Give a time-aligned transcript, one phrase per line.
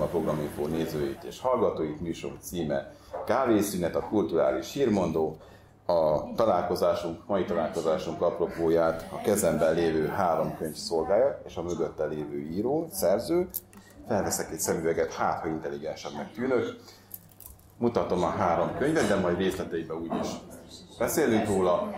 [0.00, 2.92] Köszöntöm a Programinfo nézőit és hallgatóit, műsor címe
[3.26, 5.36] Kávészünet, a kulturális hírmondó.
[5.86, 12.38] A találkozásunk, mai találkozásunk apropóját a kezemben lévő három könyv szolgálja, és a mögötte lévő
[12.38, 13.48] író, szerző.
[14.08, 16.76] Felveszek egy szemüveget, hát ha intelligensebbnek tűnök.
[17.78, 20.28] Mutatom a három könyvet, de majd részleteiben úgyis
[20.98, 21.90] beszélünk róla.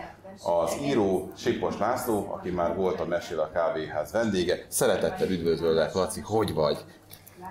[0.43, 4.65] Az író Sipos László, aki már volt a Mesél a kávéház vendége.
[4.67, 6.85] Szeretettel üdvözöllek, Laci, hogy vagy?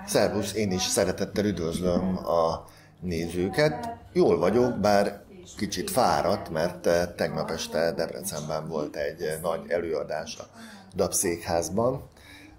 [0.07, 2.65] Szervusz, én is szeretettel üdvözlöm a
[3.01, 3.89] nézőket.
[4.13, 5.23] Jól vagyok, bár
[5.57, 10.45] kicsit fáradt, mert eh, tegnap este Debrecenben volt egy nagy előadás a
[10.97, 12.03] Dabszékházban.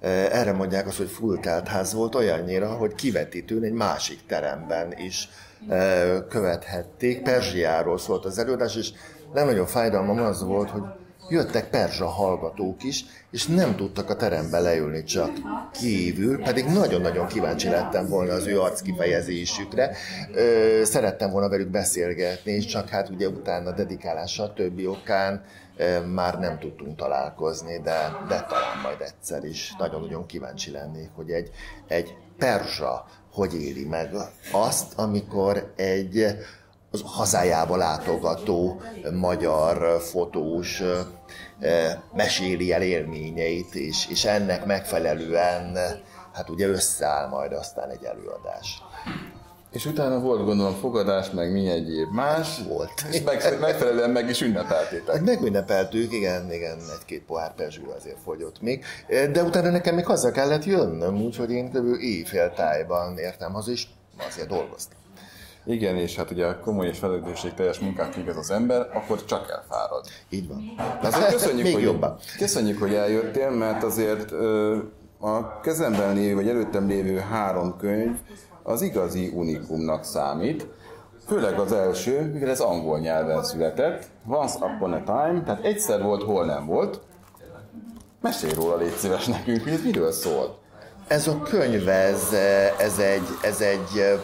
[0.02, 5.30] Eh, erre mondják azt, hogy full ház volt olyannyira, hogy kivetítőn egy másik teremben is
[5.70, 7.22] eh, követhették.
[7.22, 8.92] Perzsiáról szólt az előadás, és
[9.34, 10.84] legnagyobb fájdalmam az volt, hogy
[11.30, 15.32] jöttek perzsa hallgatók is, és nem tudtak a terembe leülni csak
[15.72, 19.96] kívül, pedig nagyon-nagyon kíváncsi lettem volna az ő arckifejezésükre.
[20.84, 25.46] Szerettem volna velük beszélgetni, és csak hát ugye utána dedikálása többi okán
[26.14, 29.76] már nem tudtunk találkozni, de, de talán majd egyszer is.
[29.78, 31.52] Nagyon-nagyon kíváncsi lennék, hogy egy,
[31.88, 34.10] egy perzsa hogy éli meg
[34.52, 36.38] azt, amikor egy
[36.94, 38.82] az hazájába látogató
[39.14, 40.82] magyar fotós
[42.14, 45.78] meséli el élményeit, és, és ennek megfelelően
[46.34, 48.82] hát ugye összeáll majd aztán egy előadás.
[49.72, 52.60] És utána volt gondolom fogadás, meg mi egyéb más.
[52.68, 53.06] Volt.
[53.12, 55.16] És meg, megfelelően meg is ünnepeltétek.
[55.16, 58.84] Hát megünnepeltük, igen, igen, egy-két pohár perzső azért fogyott még.
[59.08, 62.02] De utána nekem még haza kellett jönnöm, úgyhogy én kb.
[62.02, 63.88] éjfél tájban értem haza, és
[64.28, 65.03] azért dolgoztam.
[65.66, 67.00] Igen, és hát ugye komoly és
[67.56, 70.06] teljes munkát végez az ember, akkor csak elfárad.
[70.30, 70.74] Így van.
[71.02, 72.18] Azért köszönjük, Még hogy, jobban.
[72.38, 74.32] köszönjük, hogy eljöttél, mert azért
[75.20, 78.18] a kezemben lévő, vagy előttem lévő három könyv
[78.64, 80.68] az igazi unikumnak számít.
[81.28, 86.24] Főleg az első, mivel ez angol nyelven született, Once Upon a Time, tehát egyszer volt,
[86.24, 87.00] hol nem volt.
[88.22, 90.58] Mesélj róla, légy szíves nekünk, hogy ez miről szól.
[91.08, 92.34] Ez a könyv, ez,
[92.80, 94.20] ez, egy, ez egy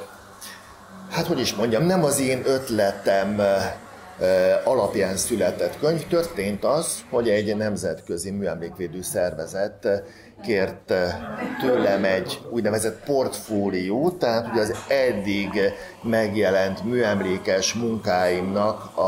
[1.09, 3.41] hát hogy is mondjam, nem az én ötletem
[4.63, 6.07] alapján született könyv.
[6.07, 9.87] Történt az, hogy egy nemzetközi műemlékvédő szervezet
[10.43, 10.93] kért
[11.61, 15.49] tőlem egy úgynevezett portfóliót, tehát ugye az eddig
[16.03, 19.01] megjelent műemlékes munkáimnak a,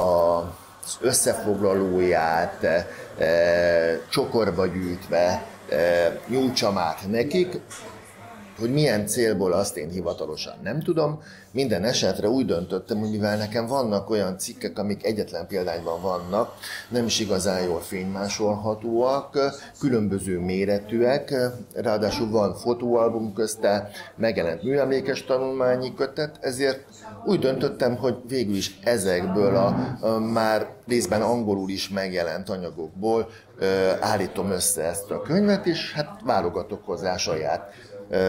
[0.00, 0.38] a,
[0.84, 2.86] az összefoglalóját e,
[4.08, 7.60] csokorba gyűjtve e, nyújtsam át nekik,
[8.60, 11.22] hogy milyen célból azt én hivatalosan nem tudom.
[11.52, 16.54] Minden esetre úgy döntöttem, hogy mivel nekem vannak olyan cikkek, amik egyetlen példányban vannak,
[16.88, 19.38] nem is igazán jól fénymásolhatóak,
[19.78, 21.34] különböző méretűek,
[21.74, 26.84] ráadásul van fotóalbum közte, megjelent műemlékes tanulmányi kötet, ezért
[27.24, 33.28] úgy döntöttem, hogy végül is ezekből a, a már részben angolul is megjelent anyagokból
[34.00, 37.72] állítom össze ezt a könyvet, és hát válogatok hozzá saját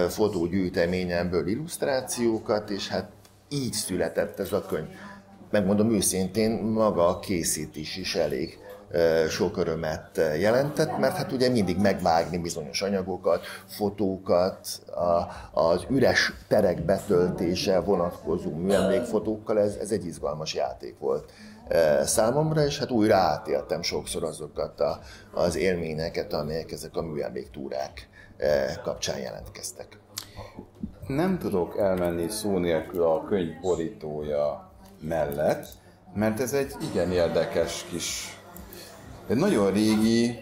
[0.09, 3.09] fotógyűjteményemből illusztrációkat, és hát
[3.49, 4.87] így született ez a könyv.
[5.51, 8.59] Megmondom őszintén, maga a készítés is elég
[9.29, 14.81] sok örömet jelentett, mert hát ugye mindig megvágni bizonyos anyagokat, fotókat,
[15.51, 21.31] az üres terek betöltése vonatkozó műemlékfotókkal, ez, ez egy izgalmas játék volt
[22.03, 24.99] számomra, és hát újra átéltem sokszor azokat a,
[25.33, 28.09] az élményeket, amelyek ezek a műemléktúrák
[28.83, 29.99] kapcsán jelentkeztek.
[31.07, 35.67] Nem tudok elmenni szó nélkül a könyv borítója mellett,
[36.13, 38.39] mert ez egy igen érdekes kis,
[39.27, 40.39] egy nagyon régi,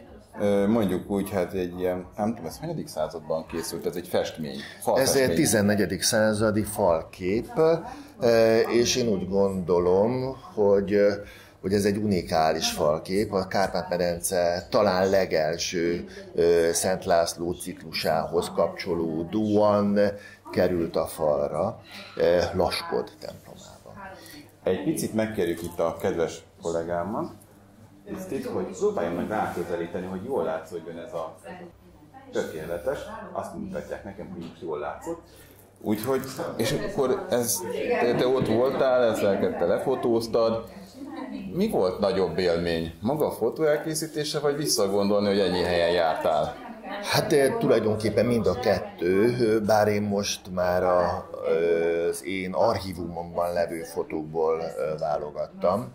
[0.67, 4.59] mondjuk úgy, hát egy ilyen, nem tudom, ez hanyadik században készült, ez egy festmény,
[4.95, 6.01] Ez egy 14.
[6.01, 7.51] századi falkép,
[8.73, 10.97] és én úgy gondolom, hogy
[11.61, 16.07] hogy ez egy unikális falkép, a Kárpát-medence talán legelső
[16.71, 19.99] Szent László ciklusához kapcsolódóan
[20.51, 21.81] került a falra
[22.53, 23.77] Laskod templomában.
[24.63, 27.31] Egy picit megkérjük itt a kedves kollégámat,
[28.31, 31.35] itt, hogy próbáljon meg ráközelíteni, hogy jól látszódjon ez a
[32.31, 32.99] tökéletes,
[33.31, 35.21] azt mutatják nekem, hogy is jól látszott.
[35.81, 36.21] Úgyhogy,
[36.57, 37.59] és akkor ez,
[38.01, 40.69] te, te ott voltál, ezzel te lefotóztad,
[41.53, 42.93] mi volt nagyobb élmény?
[43.01, 46.55] Maga a fotó elkészítése, vagy visszagondolni, hogy ennyi helyen jártál?
[47.03, 51.29] Hát eh, tulajdonképpen mind a kettő, bár én most már a,
[52.09, 54.61] az én archívumomban levő fotókból
[54.99, 55.91] válogattam.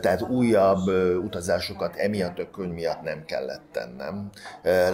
[0.00, 0.86] Tehát újabb
[1.24, 4.30] utazásokat emiatt a könyv miatt nem kellett tennem.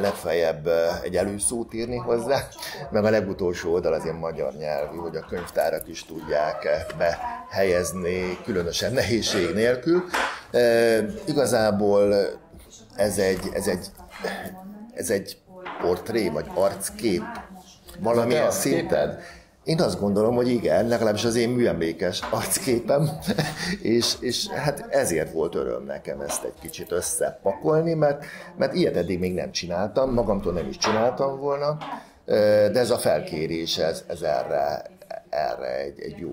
[0.00, 0.68] Legfeljebb
[1.02, 2.38] egy előszót írni hozzá,
[2.90, 9.54] meg a legutolsó oldal azért magyar nyelvű, hogy a könyvtárak is tudják behelyezni, különösen nehézség
[9.54, 10.04] nélkül.
[11.24, 12.14] Igazából
[12.96, 13.86] ez egy, ez egy,
[14.94, 15.38] ez egy
[15.80, 17.22] portré, vagy arckép
[18.00, 19.18] valamilyen szinten.
[19.64, 23.10] Én azt gondolom, hogy igen, legalábbis az én műemlékes arcképem,
[23.82, 28.24] és, és hát ezért volt öröm nekem ezt egy kicsit összepakolni, mert,
[28.56, 31.76] mert ilyet eddig még nem csináltam, magamtól nem is csináltam volna,
[32.24, 34.82] de ez a felkérés, ez, ez erre,
[35.28, 36.30] erre egy, egy jó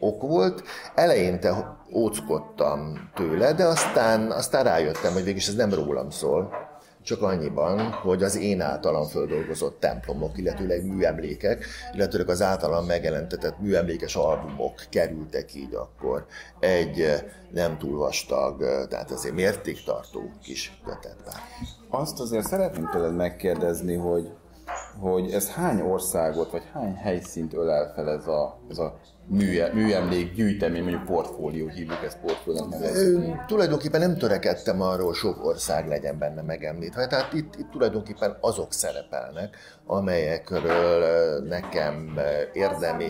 [0.00, 0.62] ok volt.
[0.94, 6.69] Eleinte óckodtam tőle, de aztán, aztán rájöttem, hogy végülis ez nem rólam szól,
[7.02, 11.64] csak annyiban, hogy az én általam földolgozott templomok, illetőleg műemlékek,
[11.94, 16.26] illetőleg az általam megjelentetett műemlékes albumok kerültek így akkor
[16.58, 21.32] egy eh, nem túl vastag, eh, tehát azért mértéktartó kis kötetbe.
[21.88, 24.30] Azt azért szeretném tőled megkérdezni, hogy
[25.00, 28.98] hogy ez hány országot, vagy hány helyszínt ölel fel ez a, ez a
[29.72, 33.46] műemlék gyűjtemény, mondjuk portfólió, hívjuk ezt portfóliónak.
[33.46, 37.06] Tulajdonképpen nem törekedtem arról, sok ország legyen benne megemlítve.
[37.06, 39.56] Tehát itt, itt tulajdonképpen azok szerepelnek,
[39.86, 42.18] amelyekről nekem
[42.52, 43.08] érdemi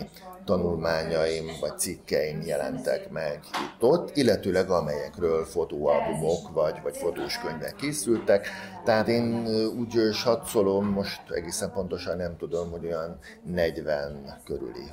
[0.51, 8.49] tanulmányaim vagy cikkeim jelentek meg itt-ott, illetőleg amelyekről fotóalbumok vagy, vagy fotós könyvek készültek.
[8.85, 9.47] Tehát én
[9.79, 14.91] úgy satszolom, most egészen pontosan nem tudom, hogy olyan 40 körüli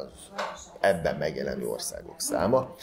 [0.00, 0.42] az
[0.80, 2.74] ebben megjelenő országok száma.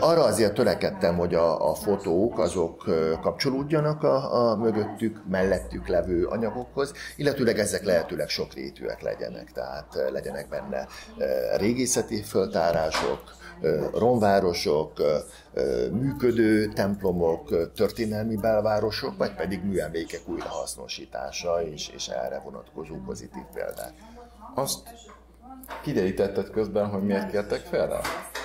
[0.00, 2.84] Arra azért törekedtem, hogy a, a fotók azok
[3.20, 10.86] kapcsolódjanak a, a mögöttük, mellettük levő anyagokhoz, illetőleg ezek lehetőleg sokrétűek legyenek, tehát legyenek benne
[11.56, 13.20] régészeti föltárások,
[13.94, 14.92] romvárosok,
[15.90, 23.92] működő templomok, történelmi belvárosok, vagy pedig műemlékek újrahasznosítása és, és erre vonatkozó pozitív példák.
[24.54, 24.78] Azt
[25.82, 28.00] kiderítetted közben, hogy miért kértek fel rá?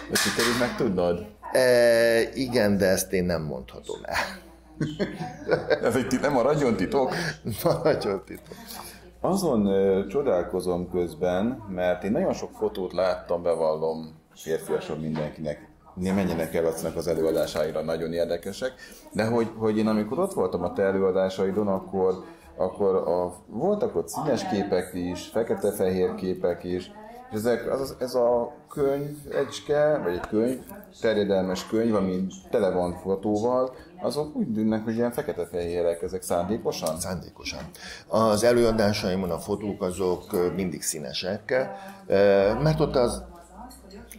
[0.10, 1.26] De sikerült meg tudnod?
[1.52, 4.18] E, igen, de ezt én nem mondhatom el.
[5.88, 7.14] Ez egy nem maradjon titok?
[7.64, 8.56] Maradjon titok.
[9.22, 16.56] Azon ö, csodálkozom közben, mert én nagyon sok fotót láttam, bevallom férfiasabb mindenkinek, nem menjenek
[16.56, 16.66] el
[16.96, 18.74] az előadásaira, nagyon érdekesek,
[19.12, 22.24] de hogy, hogy én amikor ott voltam a te előadásaidon, akkor,
[22.58, 26.92] akkor a, voltak ott színes képek is, fekete-fehér képek is,
[27.32, 30.60] ezek, az, ez a könyv egyske, vagy egy könyv,
[31.02, 37.00] terjedelmes könyv, ami tele van fotóval, azok úgy tűnnek, hogy ilyen fekete-fehérek, ezek szándékosan?
[37.00, 37.60] Szándékosan.
[38.08, 41.70] Az előadásaimon a fotók azok mindig színesek,
[42.62, 43.24] mert ott az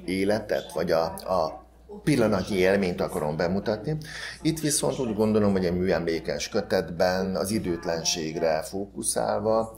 [0.04, 1.64] életet, vagy a, a
[2.04, 3.96] pillanatnyi élményt akarom bemutatni.
[4.42, 9.74] Itt viszont úgy gondolom, hogy egy műemlékes kötetben az időtlenségre fókuszálva,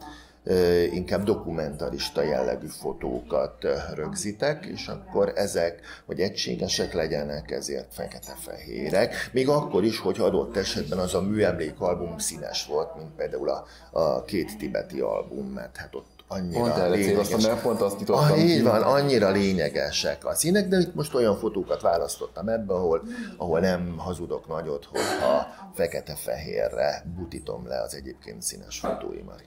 [0.93, 3.55] inkább dokumentarista jellegű fotókat
[3.95, 9.15] rögzítek, és akkor ezek, hogy egységesek legyenek, ezért fekete-fehérek.
[9.33, 14.25] Még akkor is, hogy adott esetben az a műemlékalbum színes volt, mint például a, a
[14.25, 17.33] két tibeti album, mert hát ott annyira pont lényeges.
[17.33, 21.81] Azt, pont azt ah, így van, annyira lényegesek a színek, de itt most olyan fotókat
[21.81, 23.03] választottam ebbe, ahol,
[23.37, 29.43] ahol nem hazudok nagyot, hogyha fekete-fehérre butítom le az egyébként színes fotóimat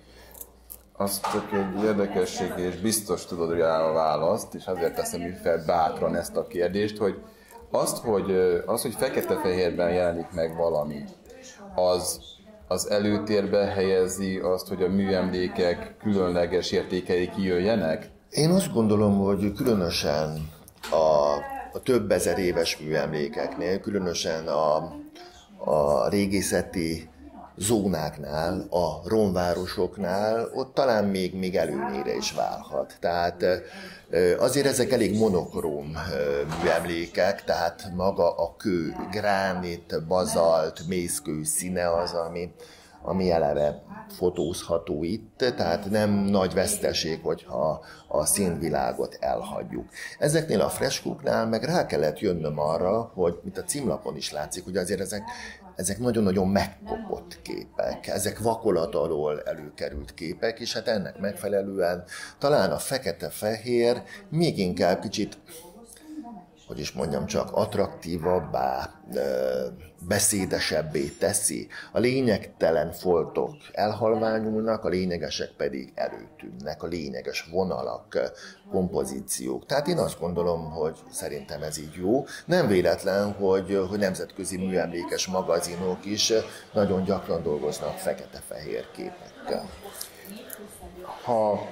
[0.98, 6.16] az csak egy érdekesség, és biztos tudod rá a választ, és azért teszem fel bátran
[6.16, 7.22] ezt a kérdést, hogy
[7.72, 8.32] azt, hogy,
[8.66, 11.04] az, hogy fekete-fehérben jelenik meg valami,
[11.76, 12.20] az,
[12.68, 18.10] az előtérbe helyezi azt, hogy a műemlékek különleges értékei kijöjjenek?
[18.30, 20.50] Én azt gondolom, hogy különösen
[20.92, 21.36] a,
[21.74, 24.76] a több ezer éves műemlékeknél, különösen a,
[25.72, 27.10] a régészeti
[27.58, 32.98] zónáknál, a romvárosoknál, ott talán még, még előnyére is válhat.
[33.00, 33.46] Tehát
[34.38, 35.98] azért ezek elég monokróm
[36.62, 42.54] műemlékek, tehát maga a kő, gránit, bazalt, mészkő színe az, ami,
[43.02, 43.84] ami eleve
[44.18, 49.90] fotózható itt, tehát nem nagy veszteség, hogyha a színvilágot elhagyjuk.
[50.20, 54.78] Ezeknél a freskóknál meg rá kellett jönnöm arra, hogy mint a címlapon is látszik, hogy
[54.78, 55.24] azért ezek
[55.76, 62.04] ezek nagyon-nagyon megkopott képek, ezek vakolat alól előkerült képek, és hát ennek megfelelően
[62.38, 65.38] talán a fekete-fehér még inkább kicsit
[66.68, 68.90] hogy is mondjam csak, attraktívabbá,
[70.08, 71.68] beszédesebbé teszi.
[71.92, 78.32] A lényegtelen foltok elhalványulnak, a lényegesek pedig előtűnnek, a lényeges vonalak,
[78.72, 79.66] kompozíciók.
[79.66, 82.26] Tehát én azt gondolom, hogy szerintem ez így jó.
[82.46, 86.34] Nem véletlen, hogy, hogy nemzetközi műemlékes magazinok is
[86.74, 89.70] nagyon gyakran dolgoznak fekete-fehér képekkel.
[91.24, 91.68] Ha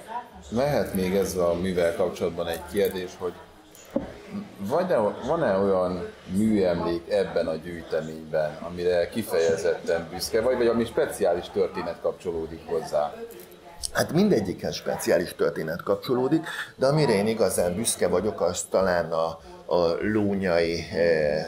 [0.49, 3.33] lehet még ezzel a művel kapcsolatban egy kérdés, hogy
[4.57, 4.97] van-e,
[5.27, 12.61] van-e olyan műemlék ebben a gyűjteményben, amire kifejezetten büszke vagy, vagy ami speciális történet kapcsolódik
[12.65, 13.13] hozzá?
[13.91, 16.45] Hát mindegyikhez speciális történet kapcsolódik,
[16.75, 21.47] de amire én igazán büszke vagyok, az talán a, a lónyai e, e,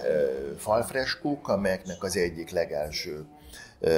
[0.58, 3.26] falfreskók, amelyeknek az egyik legelső
[3.82, 3.92] e,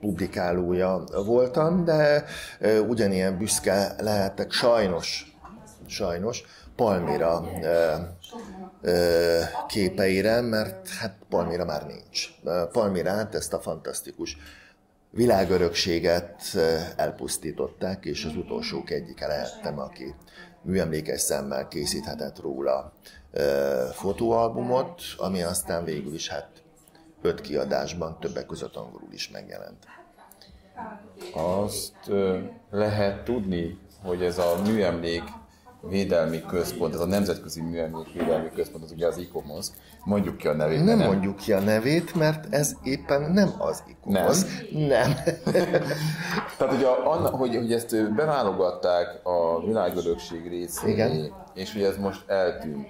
[0.00, 2.24] publikálója voltam, de
[2.60, 5.36] e, ugyanilyen büszke lehetek sajnos,
[5.86, 6.44] sajnos
[6.78, 7.44] Palmira
[9.68, 12.28] képeire, mert hát Palmira már nincs.
[12.72, 14.36] Palmirát, ezt a fantasztikus
[15.10, 16.42] világörökséget
[16.96, 20.14] elpusztították, és az utolsók egyike lehettem, aki
[20.62, 22.92] műemlékes szemmel készíthetett róla
[23.92, 26.48] fotóalbumot, ami aztán végül is hát
[27.22, 29.84] öt kiadásban, többek között angolul is megjelent.
[31.34, 32.10] Azt
[32.70, 35.22] lehet tudni, hogy ez a műemlék
[35.82, 39.66] védelmi központ, ez a Nemzetközi Műemlék Védelmi Központ, az ugye az ICOMOS.
[40.04, 40.84] Mondjuk ki a nevét.
[40.84, 44.42] Nem, nem mondjuk ki a nevét, mert ez éppen nem az ICOMOS.
[44.70, 44.88] Nem.
[44.88, 45.14] nem.
[46.58, 51.32] Tehát ugye, anna, hogy, hogy ezt beválogatták a világörökség Igen.
[51.54, 52.88] és hogy ez most eltűnt.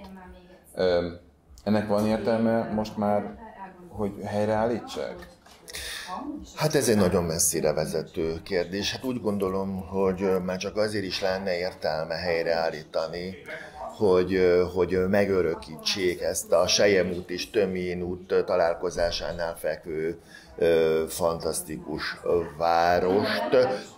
[1.63, 3.37] Ennek van értelme most már,
[3.89, 5.27] hogy helyreállítsák?
[6.55, 8.91] Hát ez egy nagyon messzire vezető kérdés.
[8.91, 13.35] Hát úgy gondolom, hogy már csak azért is lenne értelme helyreállítani,
[13.97, 20.19] hogy, hogy megörökítsék ezt a Sejem út és Tömén út találkozásánál fekvő
[21.07, 22.17] fantasztikus
[22.57, 23.55] várost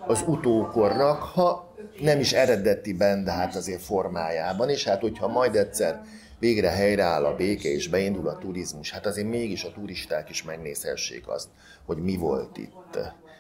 [0.08, 6.01] az utókornak, ha nem is eredetiben, de hát azért formájában, és hát hogyha majd egyszer
[6.42, 11.28] végre helyreáll a béke és beindul a turizmus, hát azért mégis a turisták is megnézhessék
[11.28, 11.48] azt,
[11.86, 12.98] hogy mi volt itt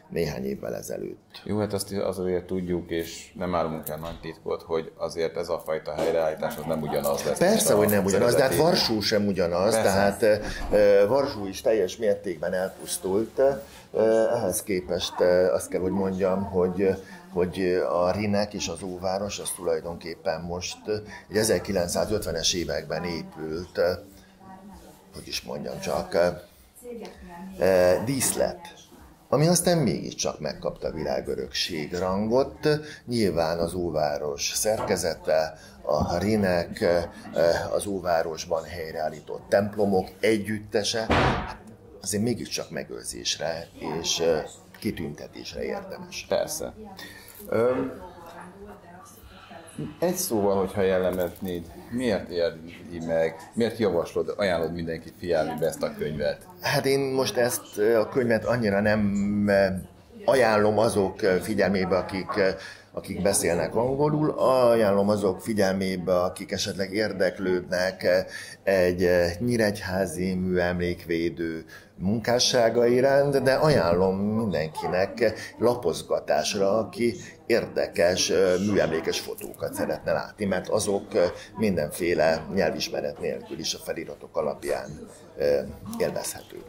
[0.09, 1.41] néhány évvel ezelőtt.
[1.43, 5.61] Jó, hát azt azért tudjuk, és nem állunk el nagy titkot, hogy azért ez a
[5.65, 7.37] fajta helyreállítás az nem ugyanaz lesz.
[7.37, 9.91] Persze, hogy nem ugyanaz, de hát Varsó sem ugyanaz, Persze.
[9.91, 13.41] tehát Varsó is teljes mértékben elpusztult.
[14.35, 15.19] Ehhez képest
[15.53, 16.89] azt kell, hogy mondjam, hogy
[17.33, 20.77] hogy a Rinek és az Óváros az tulajdonképpen most
[21.29, 23.79] egy 1950-es években épült,
[25.13, 26.17] hogy is mondjam csak,
[28.05, 28.73] díszlet,
[29.29, 32.67] ami aztán mégiscsak megkapta világörökség rangot.
[33.05, 36.85] Nyilván az óváros szerkezete, a Rinek,
[37.71, 41.57] az óvárosban helyreállított templomok együttese, hát
[42.01, 43.67] azért mégiscsak megőrzésre
[43.99, 44.23] és
[44.81, 46.25] kitüntetésre érdemes.
[46.29, 46.73] Persze.
[47.49, 47.91] Öm,
[49.99, 56.47] egy szóval, hogyha jellemetnéd, miért érdi meg, miért javaslod, ajánlod mindenki figyelni ezt a könyvet?
[56.61, 59.49] Hát én most ezt a könyvet annyira nem
[60.25, 62.27] ajánlom azok figyelmébe, akik
[62.93, 68.07] akik beszélnek angolul, ajánlom azok figyelmébe, akik esetleg érdeklődnek
[68.63, 71.65] egy nyíregyházi műemlékvédő
[71.97, 78.31] munkássága iránt, de ajánlom mindenkinek lapozgatásra, aki érdekes
[78.67, 81.07] műemlékes fotókat szeretne látni, mert azok
[81.57, 84.89] mindenféle nyelvismeret nélkül is a feliratok alapján
[85.97, 86.65] élvezhetők.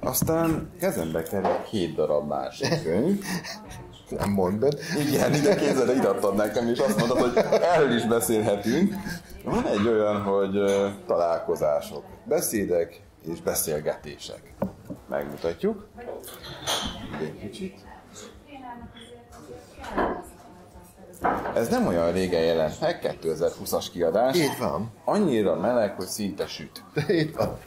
[0.00, 3.24] Aztán kezembe kerül két darab másik könyv.
[4.10, 4.78] Nem mondod.
[5.08, 8.94] Igen, ide kézzel ide adtad nekem, és azt mondod, hogy erről is beszélhetünk.
[9.44, 10.64] Van egy olyan, hogy
[11.06, 13.00] találkozások, beszédek
[13.32, 14.54] és beszélgetések.
[15.08, 15.86] Megmutatjuk.
[17.20, 17.74] Egy kicsit.
[21.54, 24.36] Ez nem olyan régen jelent meg, 2020-as kiadás.
[24.36, 24.92] Így van.
[25.04, 26.84] Annyira meleg, hogy szinte süt.
[27.10, 27.58] Így van.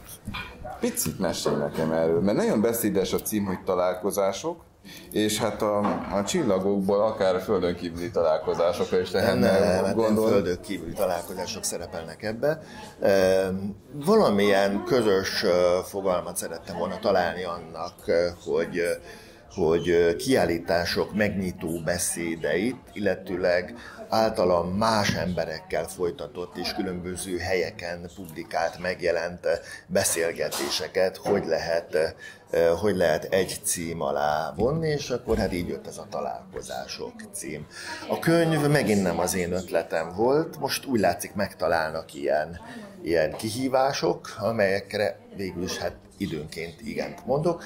[0.79, 4.63] Picit mesélj nekem erről, mert nagyon beszédes a cím, hogy találkozások,
[5.11, 5.77] és hát a,
[6.17, 10.19] a csillagokból akár a földön kívüli találkozásokra is lehetne nem, nem, gondolni.
[10.21, 12.61] Nem földön kívüli találkozások szerepelnek ebbe.
[13.01, 13.49] E,
[13.93, 15.45] valamilyen közös
[15.83, 17.93] fogalmat szerettem volna találni annak,
[18.45, 18.81] hogy
[19.53, 23.75] hogy kiállítások megnyitó beszédeit, illetőleg
[24.09, 29.47] általam más emberekkel folytatott és különböző helyeken publikált, megjelent
[29.87, 32.15] beszélgetéseket, hogy lehet,
[32.81, 37.65] hogy lehet egy cím alá vonni, és akkor hát így jött ez a találkozások cím.
[38.09, 42.59] A könyv megint nem az én ötletem volt, most úgy látszik megtalálnak ilyen,
[43.03, 47.63] ilyen kihívások, amelyekre végül is hát időnként igent mondok.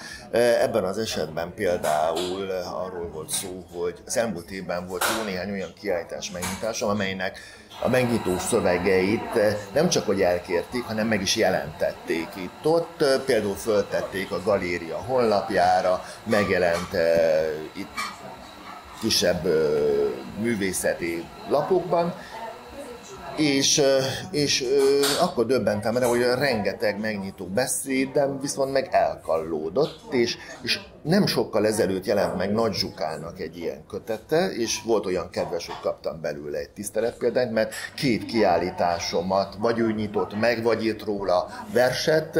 [0.62, 5.74] Ebben az esetben például arról volt szó, hogy az elmúlt évben volt jó néhány olyan
[5.80, 7.40] kiállítás megnyitása, amelynek
[7.82, 9.40] a megnyitó szövegeit
[9.74, 13.04] nem csak hogy elkérték, hanem meg is jelentették itt ott.
[13.26, 16.90] Például föltették a galéria honlapjára, megjelent
[17.74, 17.98] itt
[19.02, 19.48] kisebb
[20.40, 22.14] művészeti lapokban,
[23.38, 23.82] és,
[24.32, 24.64] és
[25.22, 32.06] akkor döbbentem rá, hogy rengeteg megnyitó beszédem viszont meg elkallódott, és, és nem sokkal ezelőtt
[32.06, 36.70] jelent meg Nagy Zsukának egy ilyen kötete, és volt olyan kedves, hogy kaptam belőle egy
[36.70, 42.40] tiszteletpéldányt, mert két kiállításomat vagy ő nyitott meg, vagy írt róla verset,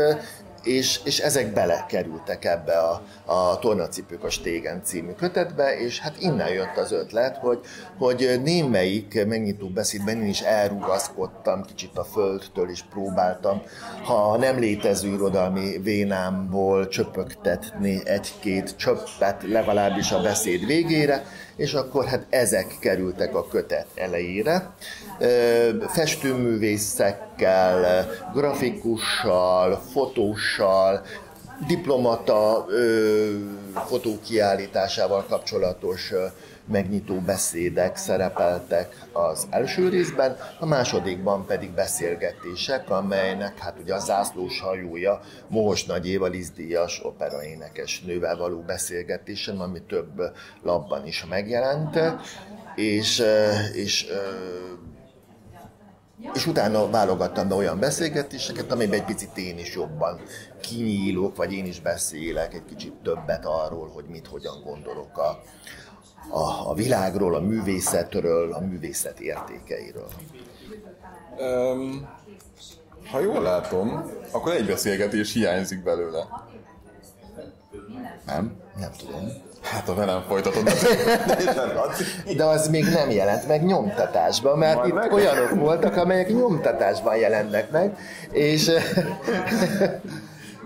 [0.66, 6.50] és, és ezek belekerültek ebbe a, a Tornacipők a Stégen című kötetbe, és hát innen
[6.50, 7.60] jött az ötlet, hogy,
[7.98, 13.62] hogy némelyik megnyitó beszédben én is elrugaszkodtam kicsit a földtől, és próbáltam,
[14.04, 21.24] ha nem létező irodalmi vénámból csöpögtetni egy-két csöppet legalábbis a beszéd végére,
[21.56, 24.74] és akkor hát ezek kerültek a kötet elejére.
[25.88, 31.06] Festőművészekkel, grafikussal, fotóssal,
[31.68, 32.66] diplomata
[33.88, 36.14] fotókiállításával kapcsolatos
[36.68, 44.60] megnyitó beszédek szerepeltek az első részben, a másodikban pedig beszélgetések, amelynek hát ugye a zászlós
[44.60, 50.22] hajója Mohos Nagy Éva Lizdíjas operaénekes nővel való beszélgetésem, ami több
[50.64, 52.00] labban is megjelent,
[52.76, 53.24] és,
[53.74, 54.08] és
[56.34, 60.20] és utána válogattam be olyan beszélgetéseket, amiben egy picit én is jobban
[60.62, 65.42] kinyílok, vagy én is beszélek egy kicsit többet arról, hogy mit, hogyan gondolok a,
[66.30, 70.08] a, a világról, a művészetről, a művészet értékeiről.
[71.38, 72.08] Um,
[73.12, 76.28] ha jól látom, akkor egy beszélgetés hiányzik belőle.
[78.26, 78.58] Nem?
[78.80, 79.44] Nem tudom.
[79.62, 80.64] Hát a velem folytatod.
[82.38, 85.12] De az még nem jelent meg nyomtatásban, mert Majd itt meg...
[85.12, 87.98] olyanok voltak, amelyek nyomtatásban jelennek meg,
[88.32, 88.72] és...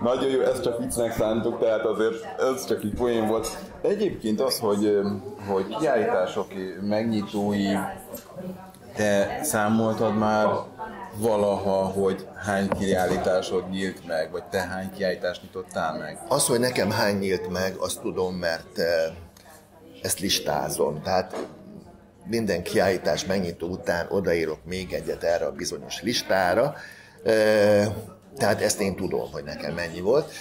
[0.02, 3.48] Nagyon jó, ezt csak viccnek szántuk, tehát azért ez csak egy poén volt.
[3.82, 5.00] Egyébként az, hogy,
[5.46, 6.46] hogy kiállítások
[6.80, 7.72] megnyitói,
[8.96, 10.48] te számoltad már
[11.16, 16.18] valaha, hogy hány kiállításod nyílt meg, vagy te hány kiállítást nyitottál meg?
[16.28, 18.78] Az, hogy nekem hány nyílt meg, azt tudom, mert
[20.02, 21.02] ezt listázom.
[21.02, 21.46] Tehát
[22.24, 26.74] minden kiállítás megnyitó után odaírok még egyet erre a bizonyos listára,
[28.36, 30.32] tehát ezt én tudom, hogy nekem mennyi volt.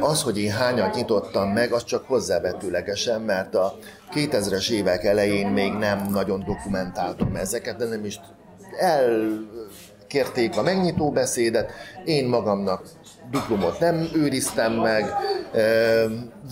[0.00, 3.78] Az, hogy én hányat nyitottam meg, az csak hozzávetőlegesen, mert a
[4.14, 8.20] 2000-es évek elején még nem nagyon dokumentáltam ezeket, de nem is
[8.78, 11.70] elkérték a megnyitó beszédet,
[12.04, 12.82] én magamnak
[13.30, 15.14] diplomot nem őriztem meg.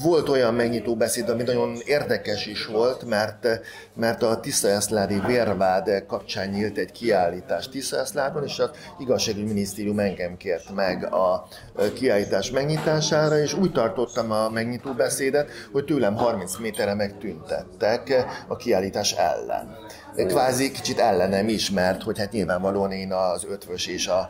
[0.02, 3.48] Volt olyan megnyitó beszéd, ami nagyon érdekes is volt, mert,
[3.94, 10.74] mert a Tiszaeszládi vérvád kapcsán nyílt egy kiállítás Tiszaeszládon, és az igazságügyi minisztérium engem kért
[10.74, 11.48] meg a
[11.94, 19.12] kiállítás megnyitására, és úgy tartottam a megnyitó beszédet, hogy tőlem 30 méterre megtüntettek a kiállítás
[19.12, 19.76] ellen
[20.24, 24.28] kvázi kicsit ellenem is, mert hogy hát nyilvánvalóan én az ötvös és a,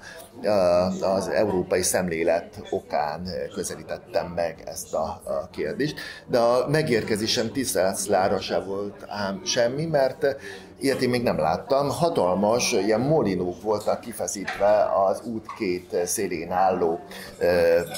[1.01, 9.05] az európai szemlélet okán közelítettem meg ezt a, kérdést, de a megérkezésem Tisztelszlára se volt
[9.09, 10.37] ám semmi, mert
[10.81, 11.89] Ilyet én még nem láttam.
[11.91, 17.01] Hatalmas ilyen molinók voltak kifeszítve az út két szélén álló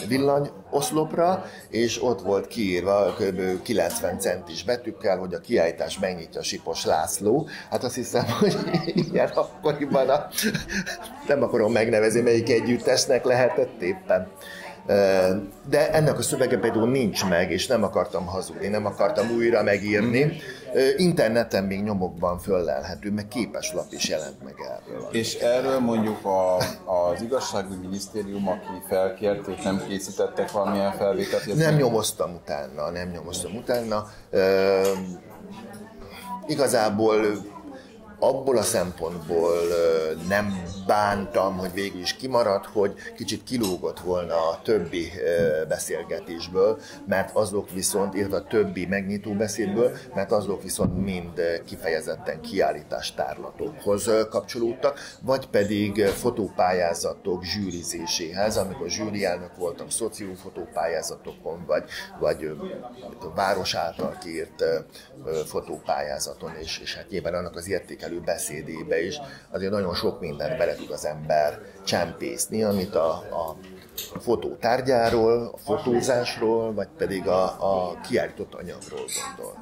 [0.09, 3.63] villanyoszlopra, és ott volt kiírva kb.
[3.63, 7.49] 90 centis betűkkel, hogy a kiállítás megnyitja Sipos László.
[7.71, 8.57] Hát azt hiszem, hogy
[9.13, 10.27] ilyen akkoriban a,
[11.27, 14.29] nem akarom megnevezni, melyik együttesnek lehetett éppen.
[15.69, 20.33] De ennek a szövege például nincs meg, és nem akartam hazudni, nem akartam újra megírni.
[20.97, 25.09] Interneten még nyomokban föllelhető, meg képeslap is jelent meg erről.
[25.13, 31.55] És erről mondjuk a, az igazságügyi minisztérium, aki felkért, nem készítettek valamilyen felvételt?
[31.55, 34.07] Nem nyomoztam utána, nem nyomoztam utána.
[34.31, 34.81] E,
[36.47, 37.17] igazából
[38.19, 39.53] abból a szempontból
[40.29, 45.13] nem bántam, hogy végül is kimaradt, hogy kicsit kilógott volna a többi
[45.69, 54.11] beszélgetésből, mert azok viszont, illetve a többi megnyitó beszédből, mert azok viszont mind kifejezetten kiállítástárlatokhoz
[54.31, 61.85] kapcsolódtak, vagy pedig fotópályázatok zsűrizéséhez, amikor zsűri elnök voltam szociófotópályázatokon, vagy,
[62.21, 62.51] vagy
[63.21, 64.65] a város által kiírt
[65.47, 69.21] fotópályázaton, és, és hát nyilván annak az értékelő beszédébe is.
[69.51, 73.57] Azért nagyon sok mindent bele tud az ember csempészni, amit a, a
[74.21, 79.05] fotótárgyáról, a fotózásról, vagy pedig a, a kiállított anyagról
[79.37, 79.59] gondol.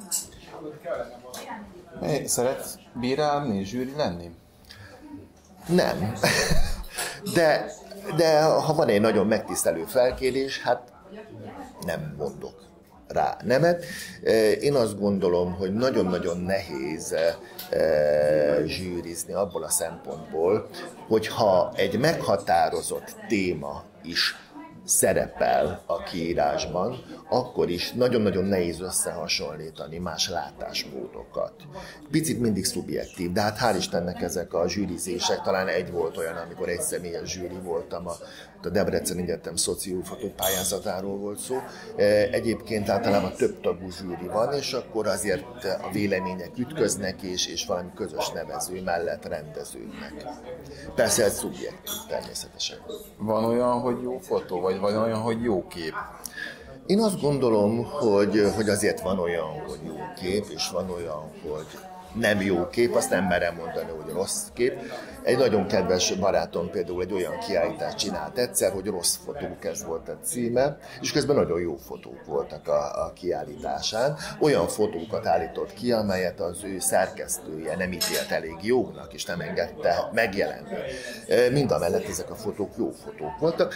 [2.25, 4.35] Szeretsz bírálni, zsűri lenni?
[5.67, 6.13] Nem.
[7.33, 7.71] De,
[8.15, 10.91] de ha van egy nagyon megtisztelő felkérés, hát
[11.85, 12.67] nem mondok
[13.07, 13.85] rá nemet.
[14.61, 17.15] Én azt gondolom, hogy nagyon-nagyon nehéz
[18.65, 20.69] zsűrizni abból a szempontból,
[21.07, 24.35] hogyha egy meghatározott téma is
[24.87, 31.53] szerepel a kiírásban, akkor is nagyon-nagyon nehéz összehasonlítani más látásmódokat.
[32.11, 36.69] Picit mindig szubjektív, de hát hál' Istennek ezek a zsűrizések, talán egy volt olyan, amikor
[36.69, 38.13] egy személyes zsűri voltam a,
[38.65, 41.55] a Debrecen Egyetem szociófotó pályázatáról volt szó.
[41.95, 47.65] E, egyébként általában több tagú zsűri van, és akkor azért a vélemények ütköznek, és, és
[47.65, 50.25] valami közös nevező mellett rendeződnek.
[50.95, 52.77] Persze ez szubjektív természetesen.
[53.17, 55.93] Van olyan, hogy jó fotó, vagy van olyan, hogy jó kép?
[56.85, 61.65] Én azt gondolom, hogy, hogy azért van olyan, hogy jó kép, és van olyan, hogy
[62.19, 64.73] nem jó kép, azt nem merem mondani, hogy rossz kép.
[65.23, 70.09] Egy nagyon kedves barátom például egy olyan kiállítást csinált egyszer, hogy rossz fotók, ez volt
[70.09, 74.17] a címe, és közben nagyon jó fotók voltak a, a kiállításán.
[74.39, 80.09] Olyan fotókat állított ki, amelyet az ő szerkesztője nem ítélt elég jónak, és nem engedte
[80.13, 80.75] megjelenni.
[81.51, 83.73] Mind a mellett ezek a fotók jó fotók voltak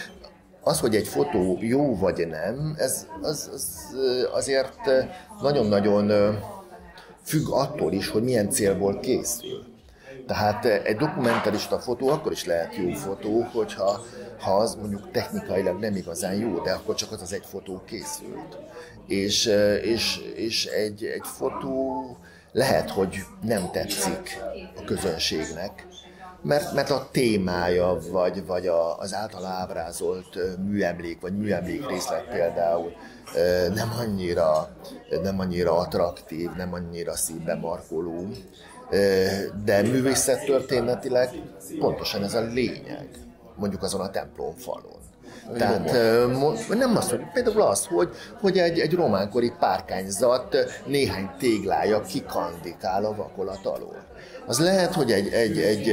[0.63, 3.95] az, hogy egy fotó jó vagy nem, ez az, az
[4.31, 4.89] azért
[5.41, 6.11] nagyon-nagyon
[7.31, 9.63] függ attól is, hogy milyen célból készül.
[10.27, 14.05] Tehát egy dokumentarista fotó akkor is lehet jó fotó, hogyha
[14.39, 18.57] ha az mondjuk technikailag nem igazán jó, de akkor csak az az egy fotó készült.
[19.07, 19.45] És,
[19.81, 22.17] és, és egy, egy fotó
[22.51, 24.37] lehet, hogy nem tetszik
[24.77, 25.87] a közönségnek,
[26.41, 32.91] mert, mert a témája, vagy, vagy a, az által ábrázolt műemlék, vagy műemlék részlet például
[33.73, 34.69] nem annyira,
[35.23, 38.27] nem annyira attraktív, nem annyira szívbe markoló,
[39.65, 41.29] de művészettörténetileg
[41.79, 43.09] pontosan ez a lényeg,
[43.55, 44.99] mondjuk azon a templom falon.
[45.57, 45.91] Tehát
[46.69, 48.09] nem az, hogy például az, hogy,
[48.41, 54.09] hogy egy, egy románkori párkányzat néhány téglája kikandikál a vakolat alól
[54.45, 55.89] az lehet, hogy egy, egy, egy,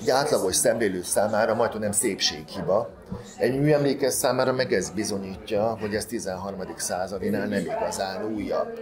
[0.00, 2.90] egy átlagos szemlélő számára majd nem szépséghiba,
[3.38, 6.58] egy műemlékes számára meg ez bizonyítja, hogy ez 13.
[6.76, 8.78] századinál nem igazán újabb.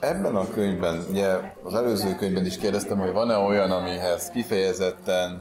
[0.00, 1.28] Ebben a könyvben, ugye
[1.62, 5.40] az előző könyvben is kérdeztem, hogy van-e olyan, amihez kifejezetten,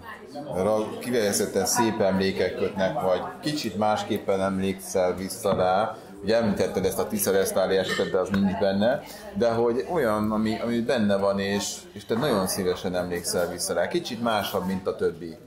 [0.99, 7.31] kifejezetten szép emlékek kötnek, vagy kicsit másképpen emlékszel vissza rá, Ugye említetted ezt a Tisza
[7.31, 9.01] Resztáli esetet, de az nincs benne,
[9.37, 13.87] de hogy olyan, ami, ami benne van, és, és te nagyon szívesen emlékszel vissza rá.
[13.87, 15.37] Kicsit másabb, mint a többi.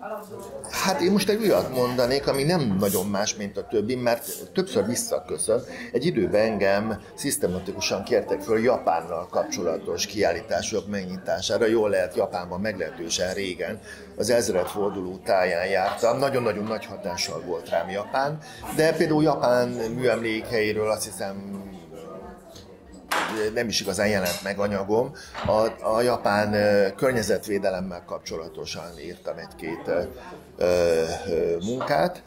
[0.84, 4.86] Hát én most egy olyat mondanék, ami nem nagyon más, mint a többi, mert többször
[4.86, 5.62] visszaköszön.
[5.92, 11.66] Egy időben engem szisztematikusan kértek föl Japánnal kapcsolatos kiállítások megnyitására.
[11.66, 13.80] Jól lehet, Japánban meglehetősen régen
[14.16, 16.18] az ezredforduló táján jártam.
[16.18, 18.38] Nagyon-nagyon nagy hatással volt rám Japán,
[18.76, 21.68] de például Japán műemlékhelyéről azt hiszem
[23.54, 25.12] nem is igazán jelent meg anyagom.
[25.46, 26.54] A, a japán
[26.96, 29.90] környezetvédelemmel kapcsolatosan írtam egy-két
[31.64, 32.22] munkát,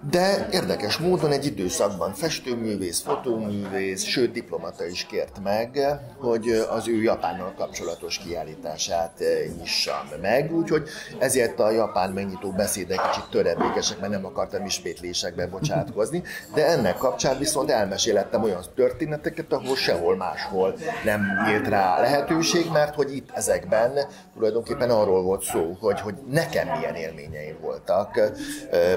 [0.00, 5.80] de érdekes módon egy időszakban festőművész, fotóművész, sőt diplomata is kért meg,
[6.18, 9.22] hogy az ő Japánnal kapcsolatos kiállítását
[9.58, 16.22] nyissam meg, úgyhogy ezért a japán megnyitó beszédek kicsit töredékesek, mert nem akartam ismétlésekbe bocsátkozni,
[16.54, 22.94] de ennek kapcsán viszont elmesélettem olyan történeteket, ahol sehol máshol nem nyílt rá lehetőség, mert
[22.94, 23.98] hogy itt ezekben
[24.34, 28.20] tulajdonképpen arról volt szó, hogy, hogy nekem milyen élményeim voltak,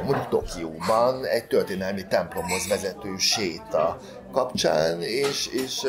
[0.04, 3.98] mondjuk Tokióban, van egy történelmi templomhoz vezető séta
[4.32, 5.88] kapcsán, és, és,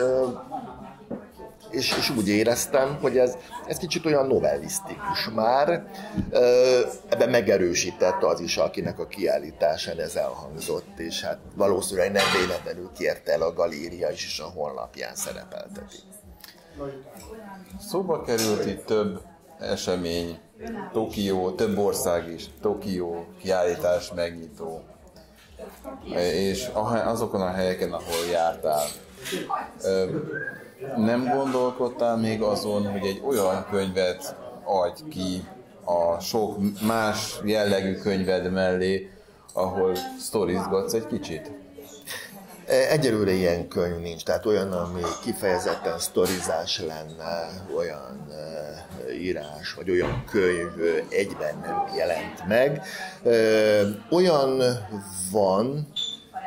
[1.70, 3.36] és, és úgy éreztem, hogy ez,
[3.66, 5.86] ez kicsit olyan novellisztikus már.
[7.08, 13.32] Ebben megerősített az is, akinek a kiállításán ez elhangzott, és hát valószínűleg nem véletlenül kérte
[13.32, 15.96] el a galéria is, és a honlapján szerepelteti.
[17.80, 19.20] Szóba került itt több
[19.62, 20.38] esemény,
[20.92, 24.80] Tokió, több ország is, Tokió, kiállítás, megnyitó,
[26.14, 26.70] és
[27.04, 28.84] azokon a helyeken, ahol jártál,
[30.96, 35.44] nem gondolkodtál még azon, hogy egy olyan könyvet adj ki
[35.84, 39.10] a sok más jellegű könyved mellé,
[39.52, 41.61] ahol sztorizgatsz egy kicsit?
[42.66, 48.32] Egyelőre ilyen könyv nincs, tehát olyan, ami kifejezetten sztorizás lenne, olyan
[49.12, 52.82] írás, vagy olyan könyv egyben nem jelent meg.
[54.10, 54.62] Olyan
[55.32, 55.92] van,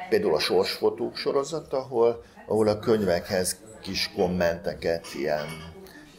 [0.10, 5.46] például a Sorsfotók sorozat, ahol, ahol a könyvekhez kis kommenteket, ilyen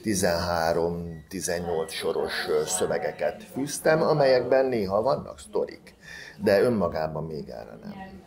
[0.04, 2.32] 13-18 soros
[2.66, 5.94] szövegeket fűztem, amelyekben néha vannak sztorik,
[6.42, 8.24] de önmagában még erre nem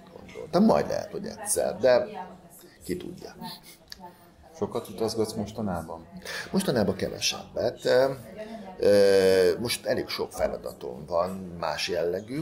[0.52, 0.66] gondoltam.
[0.66, 2.06] Majd lehet, hogy egyszer, de
[2.84, 3.36] ki tudja.
[4.56, 6.08] Sokat utazgatsz mostanában?
[6.52, 7.90] Mostanában kevesebbet.
[9.60, 12.42] Most elég sok feladatom van, más jellegű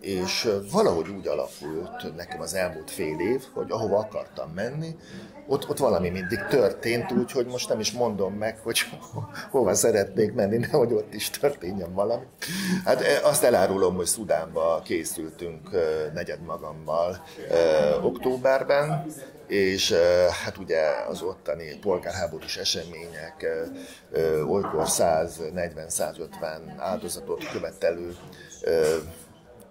[0.00, 4.96] és valahogy úgy alakult nekem az elmúlt fél év, hogy ahova akartam menni,
[5.50, 8.80] ott, ott valami mindig történt, úgyhogy most nem is mondom meg, hogy
[9.50, 12.24] hova szeretnék menni, nehogy ott is történjen valami.
[12.84, 15.70] Hát azt elárulom, hogy Szudánba készültünk
[16.14, 17.24] negyed magammal
[18.02, 19.06] októberben,
[19.46, 19.94] és
[20.44, 23.46] hát ugye az ottani polgárháborús események
[24.48, 26.28] olykor 140-150
[26.78, 28.16] áldozatot követelő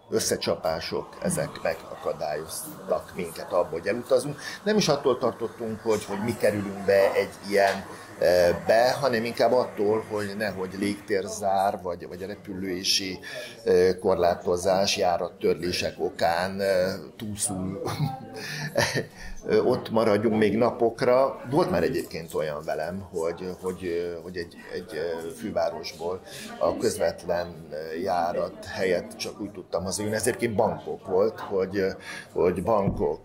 [0.09, 4.39] összecsapások, ezek megakadályoztak minket abból, hogy elutazunk.
[4.63, 7.85] Nem is attól tartottunk, hogy, hogy mi kerülünk be egy ilyen
[8.19, 13.19] e, be, hanem inkább attól, hogy nehogy légtérzár, vagy, vagy repülési
[13.65, 17.81] e, korlátozás, járattörlések okán e, túlszul
[19.65, 21.41] ott maradjunk még napokra.
[21.49, 24.99] Volt már egyébként olyan velem, hogy, hogy, hogy egy, egy
[25.37, 26.21] fővárosból
[26.59, 27.67] a közvetlen
[28.03, 30.15] járat helyett csak úgy tudtam hazajönni.
[30.15, 31.85] Ez egyébként Bangkok volt, hogy,
[32.31, 33.21] hogy Bangkok,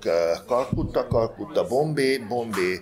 [0.47, 2.81] Kalkutta, Kalkutta, Bombay, Bombay,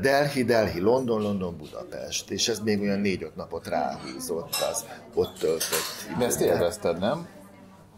[0.00, 2.30] Delhi, Delhi, London, London, Budapest.
[2.30, 6.18] És ez még olyan négy-öt napot ráhúzott az ott töltött.
[6.18, 7.28] De ezt élvezted, nem?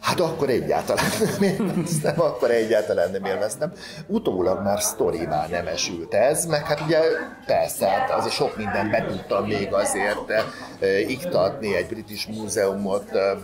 [0.01, 3.73] Hát akkor egyáltalán nem élveztem, akkor egyáltalán nem élveztem.
[4.07, 7.01] Utólag már sztorivá nem esült ez, meg hát ugye
[7.47, 13.35] persze, hát azért sok mindent be tudtam még azért e, iktatni, egy British Múzeumot e,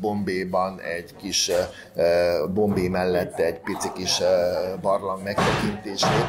[0.00, 1.68] Bombéban, egy kis e,
[2.46, 4.26] Bombé mellett egy pici kis e,
[4.80, 6.26] barlang megtekintését,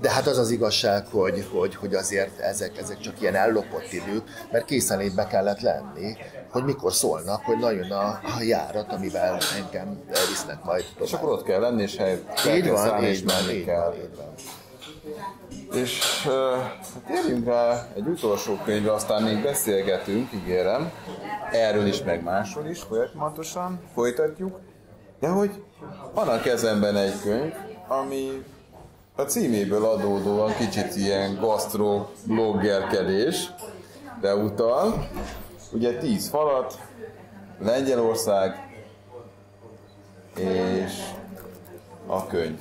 [0.00, 4.22] de hát az az igazság, hogy, hogy, hogy azért ezek, ezek csak ilyen ellopott idők,
[4.50, 6.16] mert készenlétbe kellett lenni,
[6.52, 11.06] hogy mikor szólnak, hogy nagyon a, a járat, amivel engem visznek majd tovább.
[11.06, 12.22] És akkor ott kell lenni, és hely,
[12.56, 13.94] így van, így van, így kell.
[13.94, 14.32] Így van.
[15.72, 16.32] És uh,
[17.06, 20.92] térjünk rá egy utolsó könyvre, aztán még beszélgetünk, ígérem.
[21.52, 24.58] Erről is, meg másról is folyamatosan folytatjuk.
[25.20, 25.62] De hogy
[26.14, 27.52] van a kezemben egy könyv,
[27.88, 28.44] ami
[29.16, 33.52] a címéből adódóan kicsit ilyen gasztrobloggerkedés,
[34.20, 35.08] de utal.
[35.72, 36.78] Ugye tíz falat,
[37.58, 38.72] Lengyelország
[40.36, 41.02] és
[42.06, 42.60] a könyv.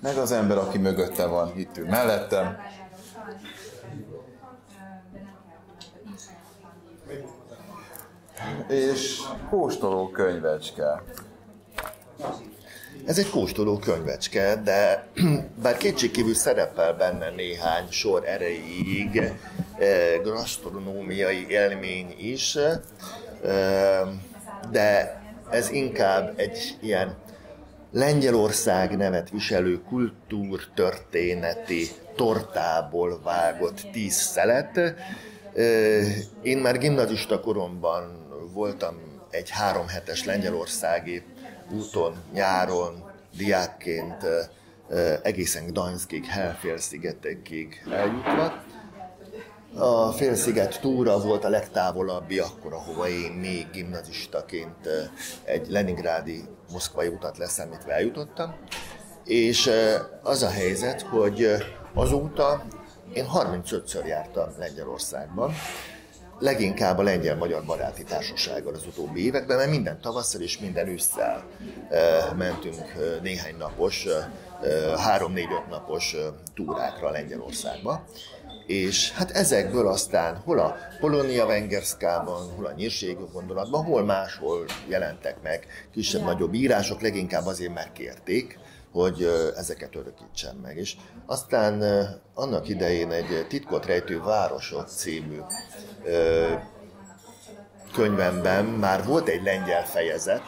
[0.00, 2.56] Meg az ember, aki mögötte van, itt ül mellettem.
[8.68, 11.02] És kóstoló könyvecske.
[13.06, 15.06] Ez egy kóstoló könyvecske, de
[15.62, 19.32] bár kétségkívül szerepel benne néhány sor erejéig eh,
[20.22, 22.78] gasztronómiai élmény is, eh,
[24.70, 27.14] de ez inkább egy ilyen
[27.92, 34.76] Lengyelország nevet viselő kultúrtörténeti tortából vágott tíz szelet.
[34.76, 34.94] Eh,
[36.42, 38.94] én már gimnazista koromban voltam
[39.30, 41.22] egy három hetes lengyelországi
[41.76, 44.26] úton, nyáron, diákként
[45.22, 48.62] egészen Gdanskig, Helfél-szigetekig eljutva.
[49.76, 54.88] A félsziget túra volt a legtávolabbi akkor, ahova én még gimnazistaként
[55.44, 58.54] egy Leningrádi moszkvai utat leszámítva eljutottam.
[59.24, 59.70] És
[60.22, 61.48] az a helyzet, hogy
[61.94, 62.64] azóta
[63.12, 65.52] én 35-ször jártam Lengyelországban,
[66.44, 71.44] leginkább a lengyel-magyar baráti társasággal az utóbbi években, mert minden tavasszal és minden ősszel
[72.36, 72.82] mentünk
[73.22, 74.06] néhány napos,
[74.96, 76.16] három-négy-öt napos
[76.54, 78.04] túrákra Lengyelországba.
[78.66, 85.42] És hát ezekből aztán hol a Polonia Vengerszkában, hol a nyírségi gondolatban, hol máshol jelentek
[85.42, 88.58] meg kisebb-nagyobb írások, leginkább azért megkérték,
[88.92, 89.22] hogy
[89.56, 90.76] ezeket örökítsem meg.
[90.76, 91.82] És aztán
[92.34, 95.38] annak idején egy Titkot rejtő városok című
[97.92, 100.42] könyvemben már volt egy lengyel fejezet,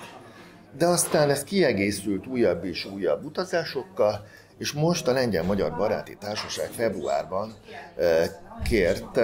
[0.78, 4.26] de aztán ez kiegészült újabb és újabb utazásokkal,
[4.58, 7.54] és most a Lengyel-Magyar Baráti Társaság februárban
[8.68, 9.20] kért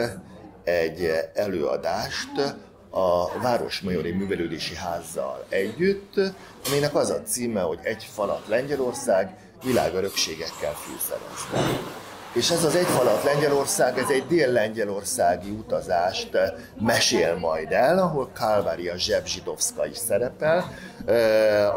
[0.64, 2.56] egy előadást
[2.90, 6.14] a Városmajori Művelődési Házzal együtt,
[6.66, 12.00] aminek az a címe, hogy Egy falat Lengyelország világörökségekkel fűszerezve.
[12.34, 16.38] És ez az egyfalat Lengyelország, ez egy dél-lengyelországi utazást
[16.80, 20.64] mesél majd el, ahol Kalvária Zsebzsidovszka is szerepel.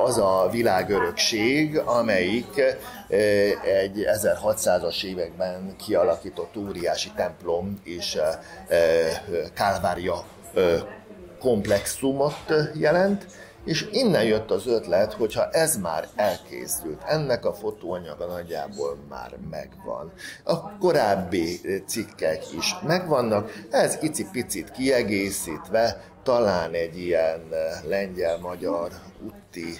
[0.04, 2.62] Az a világörökség, amelyik
[3.82, 8.18] egy 1600-as években kialakított óriási templom és
[9.56, 10.24] Kalvária
[11.39, 13.26] komplexumot jelent,
[13.65, 20.12] és innen jött az ötlet, hogyha ez már elkészült, ennek a fotóanyaga nagyjából már megvan.
[20.43, 27.41] A korábbi cikkek is megvannak, ez icipicit kiegészítve, talán egy ilyen
[27.88, 28.91] lengyel-magyar
[29.25, 29.80] úti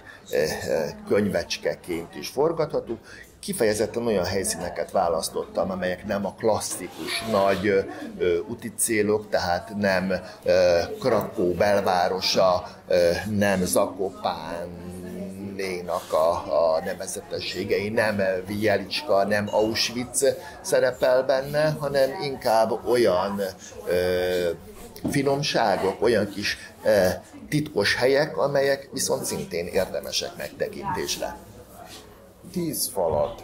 [1.08, 2.98] könyvecskeként is forgatható,
[3.45, 7.67] kifejezetten olyan helyszíneket választottam, amelyek nem a klasszikus nagy
[8.17, 14.93] ö, úti célok, tehát nem ö, Krakó belvárosa, ö, nem Zakopán,
[15.55, 16.29] Nénak a,
[16.75, 20.25] a nevezetességei, nem Vielicska, nem Auschwitz
[20.62, 23.41] szerepel benne, hanem inkább olyan
[23.88, 24.49] ö,
[25.12, 27.08] finomságok, olyan kis ö,
[27.49, 31.36] titkos helyek, amelyek viszont szintén érdemesek megtekintésre
[32.51, 33.43] tíz falat.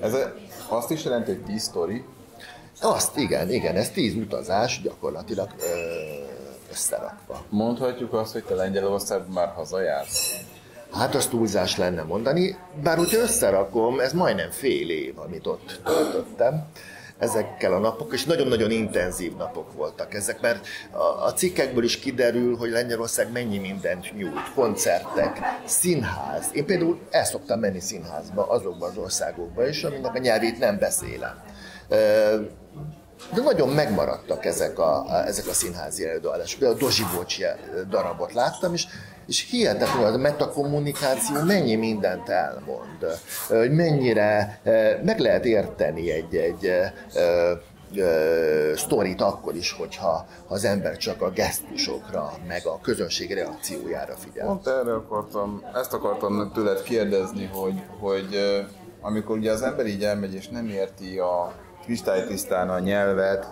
[0.00, 0.16] Ez
[0.68, 2.04] azt is jelenti, hogy tíz sztori?
[2.80, 5.64] Azt, igen, igen, ez tíz utazás gyakorlatilag ö,
[6.70, 7.44] összerakva.
[7.48, 10.34] Mondhatjuk azt, hogy te Lengyelországban már hazajársz?
[10.92, 16.66] Hát az túlzás lenne mondani, bár úgy összerakom, ez majdnem fél év, amit ott töltöttem
[17.22, 20.66] ezekkel a napok, és nagyon-nagyon intenzív napok voltak ezek, mert
[21.26, 26.44] a, cikkekből is kiderül, hogy Lengyelország mennyi mindent nyújt, koncertek, színház.
[26.52, 31.42] Én például el szoktam menni színházba, azokban az országokba is, aminek a nyelvét nem beszélem.
[33.34, 36.58] De nagyon megmaradtak ezek a, ezek a színházi előadások.
[36.58, 37.44] Például a Dozsi Bocsi
[37.88, 38.86] darabot láttam, és
[39.26, 43.06] és hihetetlen, a metakommunikáció mennyi mindent elmond,
[43.48, 44.60] hogy mennyire
[45.04, 46.70] meg lehet érteni egy, egy
[48.74, 54.46] sztorit akkor is, hogyha az ember csak a gesztusokra, meg a közönség reakciójára figyel.
[54.46, 58.36] Pont erre akartam, ezt akartam tőled kérdezni, hogy, hogy
[59.00, 61.52] amikor ugye az ember így elmegy és nem érti a
[61.84, 63.46] kristálytisztán a nyelvet,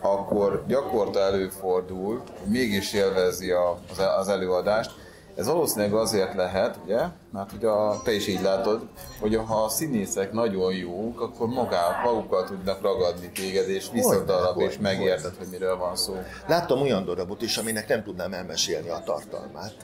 [0.00, 3.78] akkor gyakorta előfordul, mégis élvezi a,
[4.18, 4.90] az előadást.
[5.34, 7.00] Ez valószínűleg azért lehet, ugye,
[7.32, 8.88] mert ugye a, te is így látod,
[9.20, 14.60] hogy ha a színészek nagyon jók, akkor magá, magukkal tudnak ragadni téged, és viszont darab,
[14.60, 16.16] és megérted, hogy miről van szó.
[16.46, 19.74] Láttam olyan darabot is, aminek nem tudnám elmesélni a tartalmát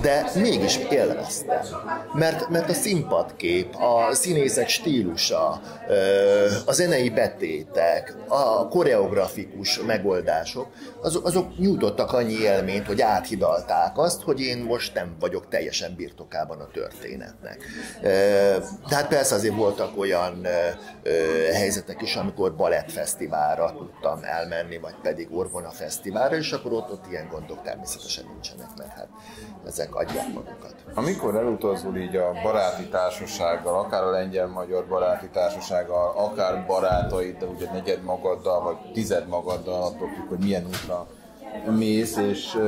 [0.00, 1.60] de mégis élveztem.
[2.12, 5.60] Mert, mert a színpadkép, a színészek stílusa,
[6.66, 10.66] a zenei betétek, a koreografikus megoldások,
[11.02, 16.68] azok, nyújtottak annyi élményt, hogy áthidalták azt, hogy én most nem vagyok teljesen birtokában a
[16.72, 17.64] történetnek.
[18.88, 20.46] Tehát persze azért voltak olyan
[21.52, 27.28] helyzetek is, amikor balettfesztiválra tudtam elmenni, vagy pedig Orgona fesztiválra, és akkor ott, ott ilyen
[27.28, 29.08] gondok természetesen nincsenek, mert hát
[29.66, 30.74] ezek adják magukat.
[30.94, 38.02] Amikor elutazol így a baráti társasággal, akár a lengyel-magyar baráti társasággal, akár barátaiddal, ugye negyed
[38.02, 41.06] magaddal, vagy tized magaddal, attól függ, hogy milyen útra
[41.76, 42.58] mész, és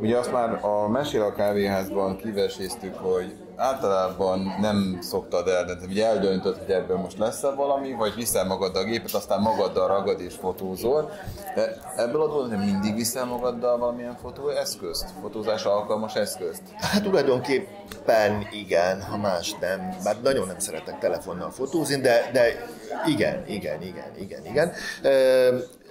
[0.00, 6.06] ugye azt már a Mesél a kávéházban kiveséztük, hogy általában nem szoktad el, de ugye
[6.06, 10.34] eldöntöd, hogy ebből most lesz-e valami, vagy viszel magaddal a gépet, aztán magaddal ragad és
[10.34, 11.10] fotózol.
[11.54, 16.62] De ebből adódóan, hogy mindig viszel magaddal valamilyen fotóeszközt, fotózás alkalmas eszközt?
[16.76, 19.96] Hát tulajdonképpen igen, ha más nem.
[20.04, 22.66] Bár nagyon nem szeretek telefonnal fotózni, de, de
[23.06, 24.72] igen, igen, igen, igen, igen.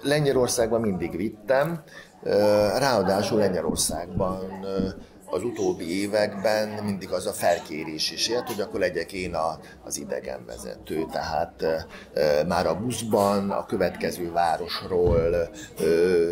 [0.02, 1.82] Lengyelországban mindig vittem,
[2.78, 4.38] ráadásul Lengyelországban
[5.34, 9.98] az utóbbi években mindig az a felkérés is ért, hogy akkor legyek én a, az
[9.98, 11.06] idegenvezető.
[11.12, 15.48] Tehát e, már a buszban a következő városról e,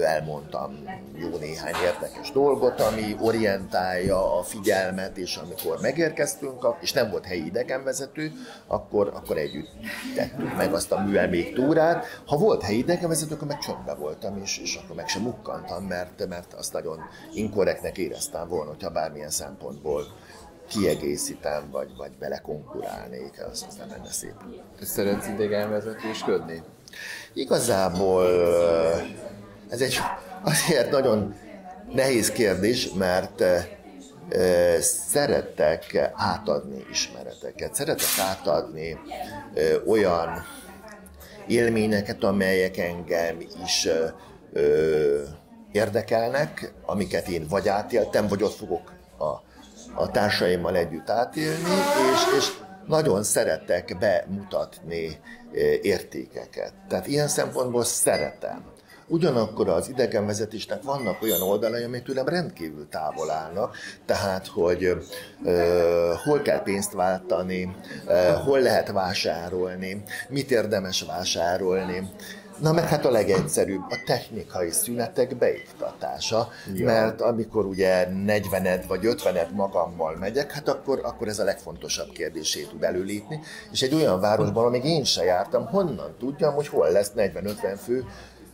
[0.05, 0.85] elmondtam
[1.17, 7.47] jó néhány érdekes dolgot, ami orientálja a figyelmet, és amikor megérkeztünk, és nem volt helyi
[7.47, 8.33] idegenvezető,
[8.67, 9.71] akkor, akkor együtt
[10.15, 12.05] tettük meg azt a műelmék túrát.
[12.27, 16.29] Ha volt helyi idegenvezető, akkor meg csöndbe voltam, és, és akkor meg sem mukkantam, mert,
[16.29, 16.99] mert azt nagyon
[17.33, 20.05] inkorrektnek éreztem volna, hogyha bármilyen szempontból
[20.69, 24.35] kiegészítem, vagy, vagy bele konkurálnék, az, az nem lenne szép.
[24.81, 26.63] Szeretsz idegenvezetősködni?
[27.33, 28.27] Igazából
[29.69, 29.99] ez egy
[30.43, 31.35] azért nagyon
[31.93, 33.45] nehéz kérdés, mert
[34.81, 38.99] szeretek átadni ismereteket, szeretek átadni
[39.87, 40.45] olyan
[41.47, 43.89] élményeket, amelyek engem is
[45.73, 49.25] érdekelnek, amiket én vagy átéltem, vagy ott fogok a,
[49.95, 51.71] a társaimmal együtt átélni,
[52.13, 52.53] és, és
[52.87, 55.19] nagyon szeretek bemutatni
[55.83, 56.73] értékeket.
[56.89, 58.71] Tehát ilyen szempontból szeretem.
[59.07, 65.53] Ugyanakkor az idegenvezetésnek vannak olyan oldalai, amik tőlem rendkívül távol állnak, tehát hogy uh,
[66.25, 72.11] hol kell pénzt váltani, uh, hol lehet vásárolni, mit érdemes vásárolni,
[72.63, 76.85] Na meg hát a legegyszerűbb, a technikai szünetek beiktatása, ja.
[76.85, 82.69] mert amikor ugye 40 vagy 50 magammal megyek, hát akkor, akkor ez a legfontosabb kérdését
[82.69, 83.41] tud előlépni,
[83.73, 88.05] és egy olyan városban, amíg én se jártam, honnan tudjam, hogy hol lesz 40-50 fő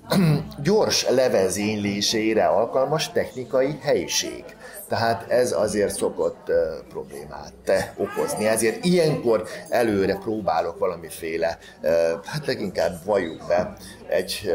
[0.62, 4.44] gyors levezénylésére alkalmas technikai helység.
[4.88, 6.56] Tehát ez azért szokott uh,
[6.88, 8.46] problémát okozni.
[8.46, 11.90] Ezért ilyenkor előre próbálok valamiféle, uh,
[12.24, 13.76] hát leginkább valljuk be,
[14.08, 14.52] egy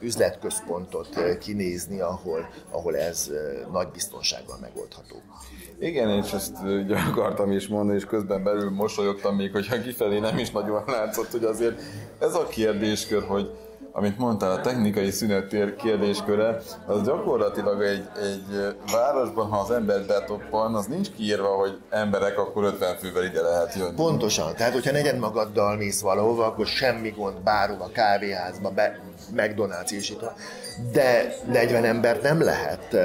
[0.00, 3.30] üzletközpontot kinézni, ahol, ahol ez
[3.72, 5.16] nagy biztonsággal megoldható.
[5.78, 10.38] Igen, és ezt ugye akartam is mondani, és közben belül mosolyogtam még, hogyha kifelé nem
[10.38, 11.82] is nagyon látszott, hogy azért
[12.18, 13.50] ez a kérdéskör, hogy
[13.92, 20.74] amit mondtál, a technikai szünetér kérdésköre, az gyakorlatilag egy, egy városban, ha az ember betoppan,
[20.74, 23.94] az nincs kiírva, hogy emberek, akkor 50 fővel ide lehet jönni.
[23.94, 24.54] Pontosan.
[24.54, 29.00] Tehát, hogyha negyed magaddal mész valahova, akkor semmi gond, bárhova, kávéházba, be,
[29.36, 30.22] McDonald's és itt
[30.92, 32.90] de 40 ember nem lehet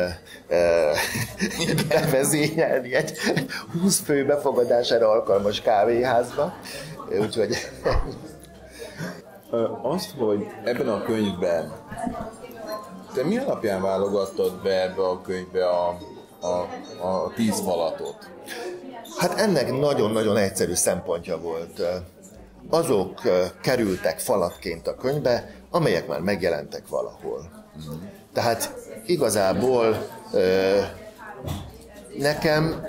[1.89, 3.17] bevezényelni egy
[3.81, 6.53] 20 fő befogadására alkalmas kávéházba.
[7.19, 7.57] Úgyhogy
[9.81, 11.73] azt, hogy ebben a könyvben
[13.15, 15.97] te mi alapján válogattad be ebbe a könyvbe a,
[16.39, 16.47] a,
[17.07, 18.29] a tíz falatot?
[19.17, 21.81] Hát ennek nagyon-nagyon egyszerű szempontja volt.
[22.69, 23.21] Azok
[23.61, 27.49] kerültek falatként a könyvbe, amelyek már megjelentek valahol.
[28.33, 28.73] Tehát
[29.05, 29.97] igazából
[32.17, 32.87] nekem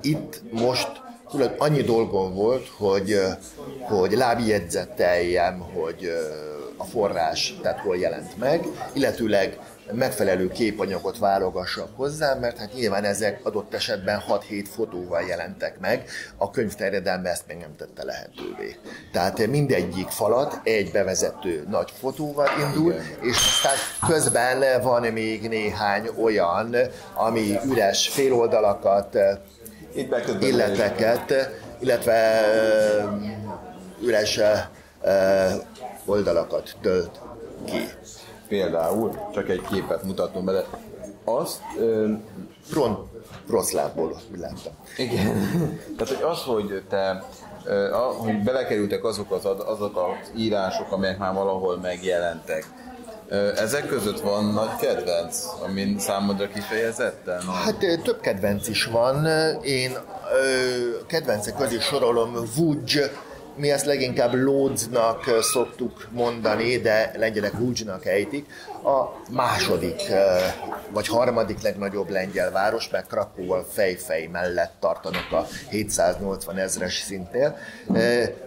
[0.00, 3.20] itt most tudod, annyi dolgom volt, hogy,
[3.80, 6.10] hogy lábjegyzeteljem, hogy
[6.76, 9.58] a forrás, tehát hol jelent meg, illetőleg
[9.92, 16.50] megfelelő képanyagot válogassak hozzá, mert hát nyilván ezek adott esetben 6-7 fotóval jelentek meg, a
[16.50, 18.76] könyv terjedelme ezt még nem tette lehetővé.
[19.12, 23.76] Tehát mindegyik falat egy bevezető nagy fotóval indul, és aztán
[24.08, 26.76] közben van még néhány olyan,
[27.14, 29.16] ami üres féloldalakat,
[30.40, 32.44] illeteket, illetve
[34.02, 34.40] üres
[36.04, 37.20] oldalakat tölt
[37.64, 37.88] ki.
[38.48, 40.64] Például, csak egy képet mutatom bele,
[41.24, 41.60] azt...
[42.62, 42.98] Front
[43.46, 44.72] Proszlávból láttam.
[44.96, 45.26] Igen.
[45.96, 47.24] Tehát, hogy az, hogy te
[48.18, 52.66] hogy belekerültek azok az, azok az írások, amelyek már valahol megjelentek,
[53.56, 57.40] ezek között van nagy kedvenc, amin számodra kifejezetten?
[57.64, 59.26] Hát több kedvenc is van.
[59.62, 59.96] Én
[61.06, 62.76] kedvencek közé sorolom Vuj
[63.58, 68.46] mi ezt leginkább Lódznak szoktuk mondani, de lengyelek Lúdzsnak ejtik.
[68.82, 70.02] A második
[70.90, 77.56] vagy harmadik legnagyobb lengyel város, mert Krakóval fejfej mellett tartanak a 780 ezres szintnél.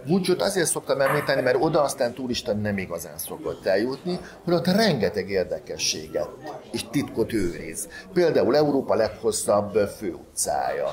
[0.06, 5.30] Vudzsot azért szoktam említeni, mert oda aztán turista nem igazán szokott eljutni, hogy ott rengeteg
[5.30, 6.28] érdekességet
[6.72, 7.88] és titkot őriz.
[8.12, 10.88] Például Európa leghosszabb főutcája,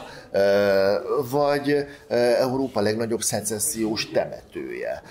[1.31, 1.87] vagy
[2.39, 5.01] Európa legnagyobb szecessziós temetője,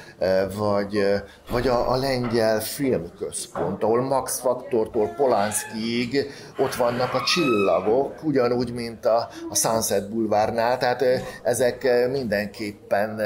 [0.56, 1.06] vagy,
[1.50, 9.06] vagy a, a lengyel filmközpont, ahol Max Faktortól Polánszkiig ott vannak a csillagok, ugyanúgy, mint
[9.06, 11.04] a, a Sunset Boulevardnál, tehát
[11.42, 13.20] ezek mindenképpen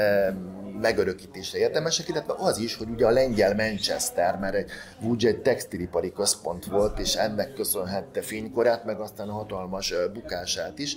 [0.81, 4.71] megörökítésre érdemesek, illetve az is, hogy ugye a lengyel Manchester, mert egy,
[5.01, 10.95] úgy egy textilipari központ volt, és ennek köszönhette fénykorát, meg aztán a hatalmas bukását is.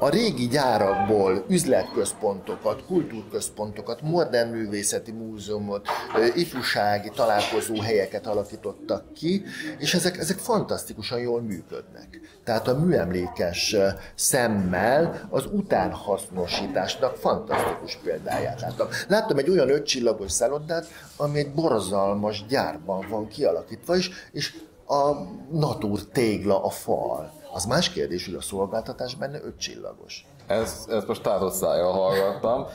[0.00, 5.86] A régi gyárakból üzletközpontokat, kultúrközpontokat, modern művészeti múzeumot,
[6.34, 9.42] ifjúsági találkozó helyeket alakítottak ki,
[9.78, 12.20] és ezek, ezek fantasztikusan jól működnek.
[12.44, 13.76] Tehát a műemlékes
[14.14, 18.88] szemmel az utánhasznosításnak fantasztikus példáját láttam.
[19.08, 20.86] Láttam egy olyan ötcsillagos szállodát,
[21.16, 24.54] ami egy borzalmas gyárban van kialakítva is, és
[24.86, 25.12] a
[25.50, 27.37] natúr tégla a fal.
[27.52, 30.26] Az más kérdés, hogy a szolgáltatás benne öt csillagos.
[30.46, 32.66] Ez, ezt most tátott szájjal hallgattam.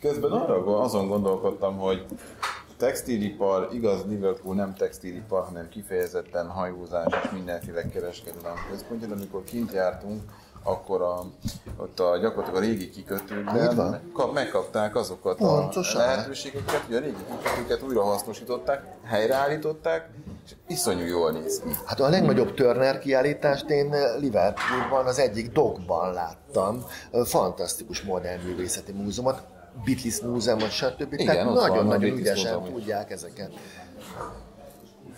[0.00, 2.06] Közben arra azon gondolkodtam, hogy
[2.76, 9.72] textilipar, igaz Liverpool nem textilipar, hanem kifejezetten hajózás és mindenféle kereskedelem központja, de amikor kint
[9.72, 10.22] jártunk,
[10.68, 11.24] akkor a,
[11.76, 16.00] ott a, gyakorlatilag a régi kikötőkben kap, megkapták azokat Pontosan.
[16.00, 20.08] a lehetőségeket, hogy a régi kikötőket újra hasznosították, helyreállították,
[20.44, 21.68] és iszonyú jól néz ki.
[21.86, 26.84] Hát a legnagyobb Turner kiállítást én Liverpoolban, az egyik dokban láttam.
[27.24, 29.42] Fantasztikus modern művészeti múzeumot,
[29.84, 31.12] Beatles múzeumot, stb.
[31.12, 33.50] Igen, Tehát nagyon-nagyon Beatles ügyesen tudják ezeket.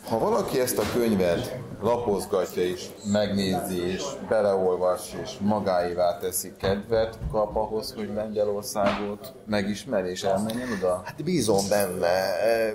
[0.09, 7.57] Ha valaki ezt a könyvet lapozgatja és megnézi, és beleolvas, és magáévá teszi kedvet, kap
[7.57, 11.03] ahhoz, hogy Lengyelországot megismer és elmenjen oda?
[11.05, 12.75] Hát bízom benne, eh,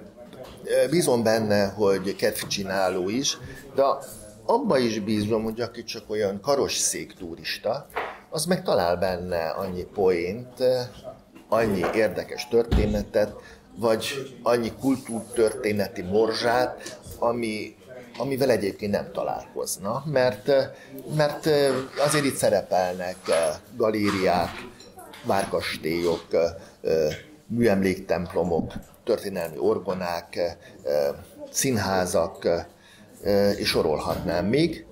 [0.89, 3.38] bízom benne, hogy kedvcsináló is,
[3.76, 3.84] de
[4.45, 7.88] abba is bízom, hogy aki csak olyan karosszék turista,
[8.30, 10.88] az meg talál benne annyi poént, eh,
[11.49, 13.34] annyi érdekes történetet,
[13.78, 17.76] vagy annyi kultúrtörténeti morzsát, ami,
[18.18, 20.51] amivel egyébként nem találkozna, mert,
[21.16, 21.74] mert eh,
[22.05, 24.51] azért itt szerepelnek eh, galériák,
[25.24, 27.16] várkastélyok, eh,
[27.47, 30.57] műemléktemplomok, történelmi orgonák,
[31.51, 32.47] színházak,
[33.57, 34.86] és sorolhatnám még,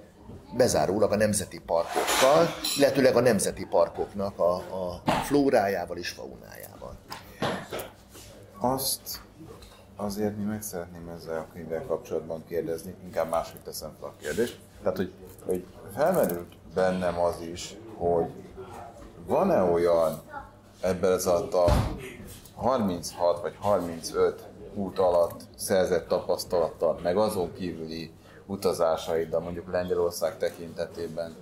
[0.57, 2.47] bezárólag a nemzeti parkokkal,
[2.77, 6.97] illetőleg a nemzeti parkoknak a, a flórájával és faunájával.
[8.59, 9.21] Azt
[9.95, 14.59] azért mi meg szeretném ezzel a könyvvel kapcsolatban kérdezni, inkább máshogy teszem fel a kérdést.
[14.81, 15.13] Tehát, hogy,
[15.45, 15.65] hogy
[15.95, 18.31] felmerült bennem az is, hogy
[19.25, 20.21] van-e olyan
[20.81, 21.65] ebben az alatt a
[22.55, 28.11] 36 vagy 35 út alatt szerzett tapasztalattal, meg azon kívüli
[28.45, 31.35] utazásaiddal, mondjuk Lengyelország tekintetében,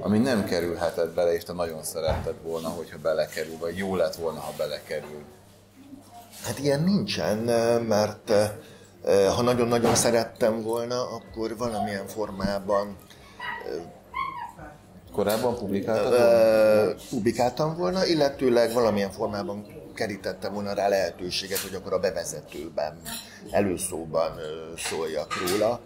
[0.00, 4.40] ami nem kerülhetett bele, és te nagyon szeretted volna, hogyha belekerül, vagy jó lett volna,
[4.40, 5.24] ha belekerül.
[6.44, 7.38] Hát ilyen nincsen,
[7.82, 12.96] mert eh, ha nagyon-nagyon szerettem volna, akkor valamilyen formában
[15.12, 16.10] Korábban publikáltad?
[16.10, 16.24] volna?
[16.24, 23.00] eh, publikáltam volna, illetőleg valamilyen formában kerítettem volna rá lehetőséget, hogy akkor a bevezetőben,
[23.50, 24.44] előszóban eh,
[24.76, 25.80] szóljak róla.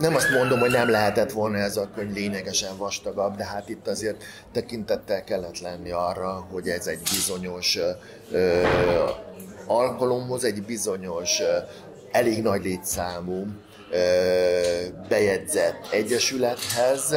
[0.00, 3.86] Nem azt mondom, hogy nem lehetett volna ez a könyv lényegesen vastagabb, de hát itt
[3.86, 7.78] azért tekintettel kellett lenni arra, hogy ez egy bizonyos
[8.30, 8.62] ö,
[9.66, 11.56] alkalomhoz, egy bizonyos ö,
[12.10, 13.46] elég nagy létszámú
[13.90, 13.98] ö,
[15.08, 17.14] bejegyzett egyesülethez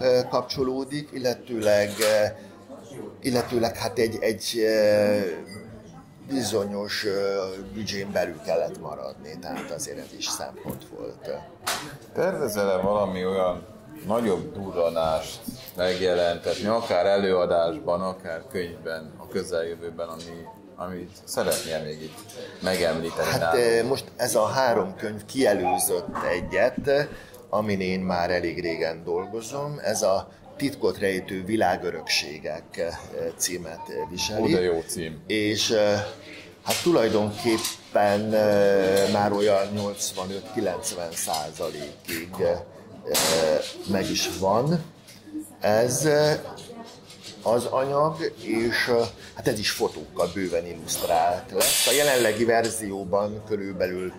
[0.00, 2.26] ö, kapcsolódik, illetőleg, ö,
[3.20, 4.66] illetőleg hát egy, egy
[6.28, 7.06] bizonyos
[7.74, 11.30] büdzsén belül kellett maradni, tehát azért ez is szempont volt.
[12.14, 13.66] Tervezel-e valami olyan
[14.06, 15.40] nagyobb durranást
[15.76, 20.44] megjelentetni, akár előadásban, akár könyvben, a közeljövőben, ami,
[20.76, 22.18] amit szeretnél még itt
[22.62, 23.88] megemlíteni Hát nálunk?
[23.88, 27.08] most ez a három könyv kielőzött egyet,
[27.48, 29.78] amin én már elég régen dolgozom.
[29.82, 30.28] Ez a
[30.62, 32.96] Titkot rejtő világörökségek eh,
[33.36, 34.52] címet eh, viseli.
[34.52, 35.22] De jó cím.
[35.26, 36.04] És eh,
[36.62, 38.20] hát tulajdonképpen
[39.12, 42.30] már olyan 85-90 százalékig
[43.90, 44.84] meg is van.
[45.60, 46.08] Ez
[47.42, 48.90] az anyag, és
[49.34, 51.86] hát ez is fotókkal bőven illusztrált lesz.
[51.86, 54.12] A jelenlegi verzióban körülbelül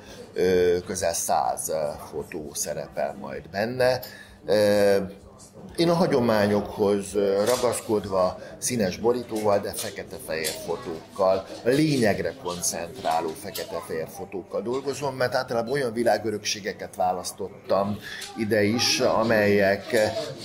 [0.86, 1.80] közel száz eh,
[2.12, 4.02] fotó szerepel majd benne.
[5.76, 7.14] Én a hagyományokhoz
[7.46, 15.94] ragaszkodva színes borítóval, de fekete-fehér fotókkal, a lényegre koncentráló fekete-fehér fotókkal dolgozom, mert általában olyan
[15.94, 17.98] világörökségeket választottam
[18.38, 19.96] ide is, amelyek,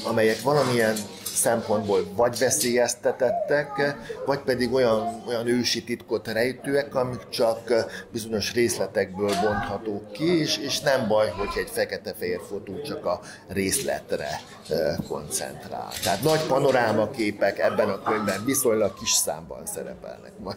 [0.04, 0.96] amelyek valamilyen
[1.39, 7.72] szempontból vagy veszélyeztetettek, vagy pedig olyan, olyan ősi titkot rejtőek, amik csak
[8.12, 14.41] bizonyos részletekből bonthatók ki, és, és nem baj, hogy egy fekete-fehér fotó csak a részletre
[15.09, 15.89] koncentrál.
[16.03, 20.57] Tehát nagy panorámaképek ebben a könyvben viszonylag kis számban szerepelnek majd.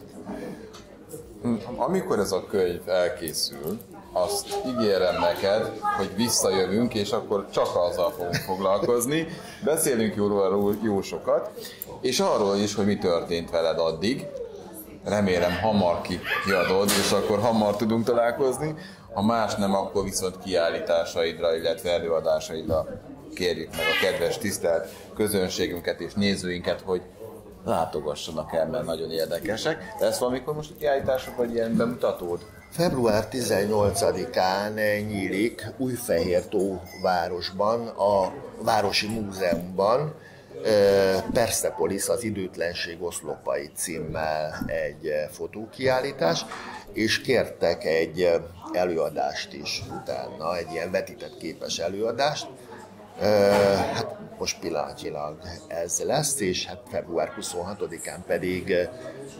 [1.76, 3.80] Amikor ez a könyv elkészül,
[4.14, 9.28] azt ígérem neked, hogy visszajövünk, és akkor csak azzal fogunk foglalkozni.
[9.64, 11.52] Beszélünk jó róla jó sokat,
[12.02, 14.28] és arról is, hogy mi történt veled addig.
[15.06, 18.76] Remélem hamar ki- kiadod, és akkor hamar tudunk találkozni.
[19.14, 22.86] Ha más nem, akkor viszont kiállításaidra, illetve előadásaidra
[23.36, 27.02] kérjük meg a kedves tisztelt közönségünket és nézőinket, hogy
[27.66, 29.96] látogassanak el, mert nagyon érdekesek.
[30.00, 32.46] De ez valamikor most a kiállítások, vagy ilyen bemutatód?
[32.72, 34.74] Február 18-án
[35.08, 40.16] nyílik Újfehértó városban, a Városi Múzeumban
[41.34, 46.46] Persepolis az időtlenség oszlopai címmel egy fotókiállítás,
[46.94, 48.30] és kértek egy
[48.74, 52.48] előadást is utána, egy ilyen vetített képes előadást.
[53.94, 58.76] Hát most pillanatilag ez lesz, és hát február 26-án pedig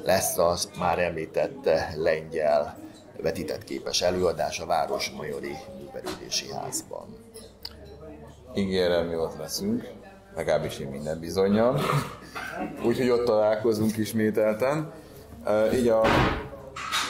[0.04, 2.90] lesz az már említett lengyel
[3.22, 7.18] vetített képes előadás a Városmajori Művelődési Házban.
[8.56, 9.88] Ígérem, mi ott leszünk,
[10.36, 11.80] legalábbis én minden bizonyal.
[12.88, 14.94] Úgyhogy ott találkozunk ismételten.
[15.74, 16.02] Így a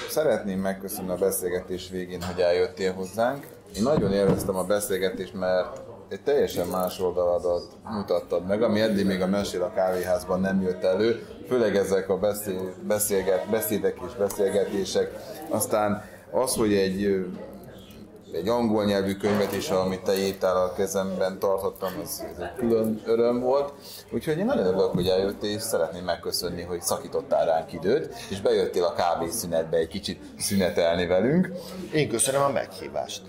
[0.09, 3.47] szeretném megköszönni a beszélgetés végén, hogy eljöttél hozzánk.
[3.75, 5.81] Én nagyon élveztem a beszélgetést, mert
[6.11, 10.83] egy teljesen más oldaladat mutattad meg, ami eddig még a mesél a kávéházban nem jött
[10.83, 15.11] elő, főleg ezek a beszél, beszélget, beszédek és beszélgetések.
[15.49, 17.25] Aztán az, hogy egy
[18.33, 23.01] egy angol nyelvű könyvet is, amit te írtál a kezemben tartottam, ez, ez egy külön
[23.05, 23.73] öröm volt.
[24.11, 28.83] Úgyhogy én nagyon örülök, hogy eljöttél, és szeretném megköszönni, hogy szakítottál ránk időt, és bejöttél
[28.83, 31.51] a kávészünetbe egy kicsit szünetelni velünk.
[31.93, 33.21] Én köszönöm a meghívást.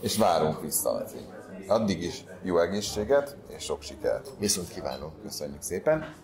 [0.00, 1.39] És várunk vissza azért.
[1.70, 4.30] Addig is jó egészséget és sok sikert.
[4.38, 5.12] Viszont kívánok.
[5.22, 6.14] Köszönjük szépen.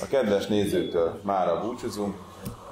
[0.00, 2.14] A kedves nézőtől mára búcsúzunk.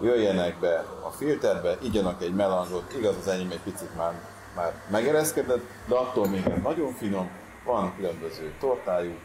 [0.02, 4.12] Jöjjenek be a filterbe, igyanak egy melanzsot, igaz az enyém egy picit már,
[4.56, 7.30] már megereszkedett, de attól még nagyon finom,
[7.64, 9.18] van különböző tortájuk,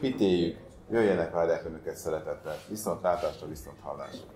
[0.00, 0.58] pitéjük,
[0.90, 2.58] jöjjenek, várják önöket szeretettel.
[2.68, 4.31] Viszont látásra, viszont hallásra.